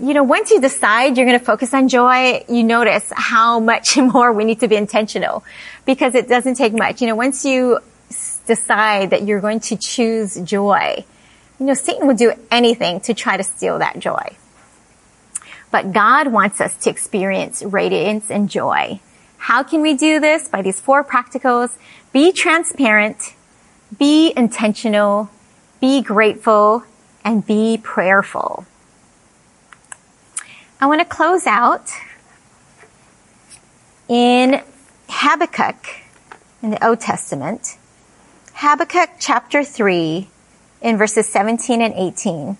you 0.00 0.14
know, 0.14 0.24
once 0.24 0.50
you 0.50 0.60
decide 0.60 1.16
you're 1.16 1.26
going 1.26 1.38
to 1.38 1.44
focus 1.44 1.72
on 1.72 1.88
joy, 1.88 2.44
you 2.48 2.64
notice 2.64 3.12
how 3.14 3.60
much 3.60 3.96
more 3.96 4.32
we 4.32 4.44
need 4.44 4.60
to 4.60 4.68
be 4.68 4.76
intentional 4.76 5.44
because 5.86 6.14
it 6.14 6.28
doesn't 6.28 6.56
take 6.56 6.72
much. 6.72 7.00
You 7.00 7.06
know, 7.06 7.14
once 7.14 7.44
you 7.44 7.78
decide 8.46 9.10
that 9.10 9.22
you're 9.22 9.40
going 9.40 9.60
to 9.60 9.76
choose 9.76 10.34
joy, 10.40 11.04
you 11.60 11.66
know, 11.66 11.74
Satan 11.74 12.08
will 12.08 12.16
do 12.16 12.32
anything 12.50 13.00
to 13.02 13.14
try 13.14 13.36
to 13.36 13.44
steal 13.44 13.78
that 13.78 13.98
joy. 14.00 14.36
But 15.70 15.92
God 15.92 16.32
wants 16.32 16.60
us 16.60 16.76
to 16.78 16.90
experience 16.90 17.62
radiance 17.62 18.30
and 18.30 18.50
joy 18.50 19.00
how 19.40 19.62
can 19.62 19.80
we 19.80 19.94
do 19.94 20.20
this? 20.20 20.48
By 20.48 20.60
these 20.60 20.78
four 20.78 21.02
practicals. 21.02 21.74
Be 22.12 22.30
transparent, 22.30 23.34
be 23.98 24.34
intentional, 24.36 25.30
be 25.80 26.02
grateful, 26.02 26.84
and 27.24 27.44
be 27.44 27.78
prayerful. 27.82 28.66
I 30.78 30.86
want 30.86 31.00
to 31.00 31.06
close 31.06 31.46
out 31.46 31.90
in 34.08 34.60
Habakkuk 35.08 35.86
in 36.62 36.70
the 36.70 36.86
Old 36.86 37.00
Testament. 37.00 37.78
Habakkuk 38.52 39.08
chapter 39.18 39.64
3 39.64 40.28
in 40.82 40.98
verses 40.98 41.26
17 41.26 41.80
and 41.80 41.94
18. 41.94 42.58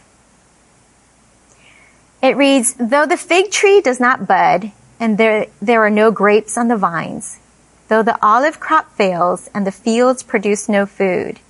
It 2.23 2.37
reads, 2.39 2.75
Though 2.75 3.05
the 3.05 3.19
fig 3.19 3.51
tree 3.51 3.83
does 3.83 4.01
not 4.01 4.27
bud 4.27 4.73
and 5.01 5.17
there, 5.17 5.47
there 5.61 5.83
are 5.85 5.91
no 5.91 6.11
grapes 6.11 6.59
on 6.59 6.69
the 6.69 6.77
vines. 6.77 7.41
Though 7.89 8.03
the 8.03 8.19
olive 8.25 8.61
crop 8.61 8.95
fails 8.95 9.49
and 9.55 9.67
the 9.67 9.73
fields 9.73 10.23
produce 10.23 10.69
no 10.69 10.87
food. 10.87 11.41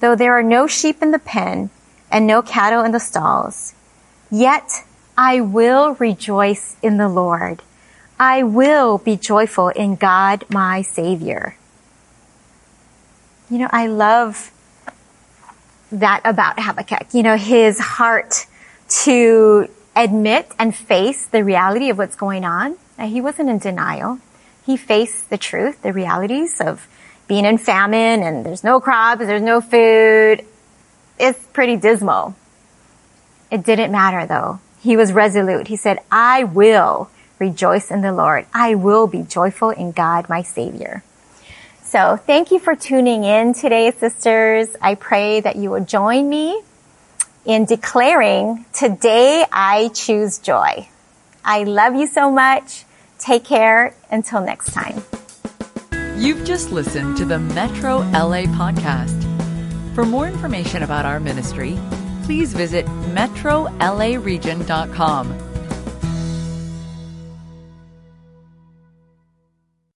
Though 0.00 0.16
there 0.16 0.36
are 0.36 0.42
no 0.42 0.66
sheep 0.66 1.02
in 1.02 1.10
the 1.10 1.18
pen 1.18 1.70
and 2.10 2.26
no 2.26 2.40
cattle 2.42 2.82
in 2.82 2.90
the 2.90 2.98
stalls. 2.98 3.74
Yet 4.30 4.84
I 5.16 5.42
will 5.42 5.94
rejoice 5.96 6.76
in 6.82 6.96
the 6.96 7.08
Lord. 7.08 7.62
I 8.18 8.42
will 8.42 8.98
be 8.98 9.16
joyful 9.16 9.68
in 9.68 9.96
God 9.96 10.44
my 10.48 10.82
Savior. 10.82 11.56
You 13.50 13.58
know, 13.58 13.68
I 13.70 13.86
love 13.86 14.50
that 15.92 16.22
about 16.24 16.60
Habakkuk. 16.60 17.12
You 17.12 17.22
know, 17.22 17.36
his 17.36 17.78
heart 17.78 18.46
to 19.04 19.68
admit 19.96 20.52
and 20.58 20.74
face 20.74 21.26
the 21.26 21.44
reality 21.44 21.90
of 21.90 21.98
what's 21.98 22.16
going 22.16 22.44
on. 22.44 22.76
He 23.00 23.20
wasn't 23.20 23.48
in 23.48 23.58
denial. 23.58 24.18
He 24.64 24.76
faced 24.76 25.30
the 25.30 25.38
truth, 25.38 25.82
the 25.82 25.92
realities 25.92 26.60
of 26.60 26.86
being 27.26 27.44
in 27.44 27.58
famine 27.58 28.22
and 28.22 28.44
there's 28.44 28.64
no 28.64 28.80
crops, 28.80 29.24
there's 29.24 29.42
no 29.42 29.60
food. 29.60 30.44
It's 31.18 31.38
pretty 31.52 31.76
dismal. 31.76 32.34
It 33.50 33.64
didn't 33.64 33.92
matter 33.92 34.26
though. 34.26 34.60
He 34.80 34.96
was 34.96 35.12
resolute. 35.12 35.68
He 35.68 35.76
said, 35.76 35.98
I 36.10 36.44
will 36.44 37.10
rejoice 37.38 37.90
in 37.90 38.00
the 38.00 38.12
Lord. 38.12 38.46
I 38.54 38.74
will 38.74 39.06
be 39.06 39.22
joyful 39.22 39.70
in 39.70 39.92
God, 39.92 40.28
my 40.28 40.42
Savior. 40.42 41.02
So 41.82 42.16
thank 42.16 42.50
you 42.50 42.58
for 42.58 42.76
tuning 42.76 43.24
in 43.24 43.52
today, 43.54 43.90
sisters. 43.90 44.68
I 44.80 44.94
pray 44.94 45.40
that 45.40 45.56
you 45.56 45.70
will 45.70 45.84
join 45.84 46.28
me 46.28 46.62
in 47.44 47.64
declaring, 47.64 48.64
today 48.72 49.44
I 49.52 49.90
choose 49.94 50.38
joy. 50.38 50.88
I 51.44 51.64
love 51.64 51.94
you 51.94 52.06
so 52.06 52.30
much. 52.30 52.84
Take 53.18 53.44
care. 53.44 53.94
Until 54.10 54.40
next 54.40 54.72
time. 54.72 55.02
You've 56.16 56.44
just 56.44 56.70
listened 56.70 57.16
to 57.18 57.24
the 57.24 57.38
Metro 57.38 57.98
LA 57.98 58.44
podcast. 58.44 59.26
For 59.94 60.04
more 60.04 60.26
information 60.26 60.82
about 60.82 61.06
our 61.06 61.20
ministry, 61.20 61.78
please 62.24 62.52
visit 62.52 62.86
metrolaregion.com 62.86 65.49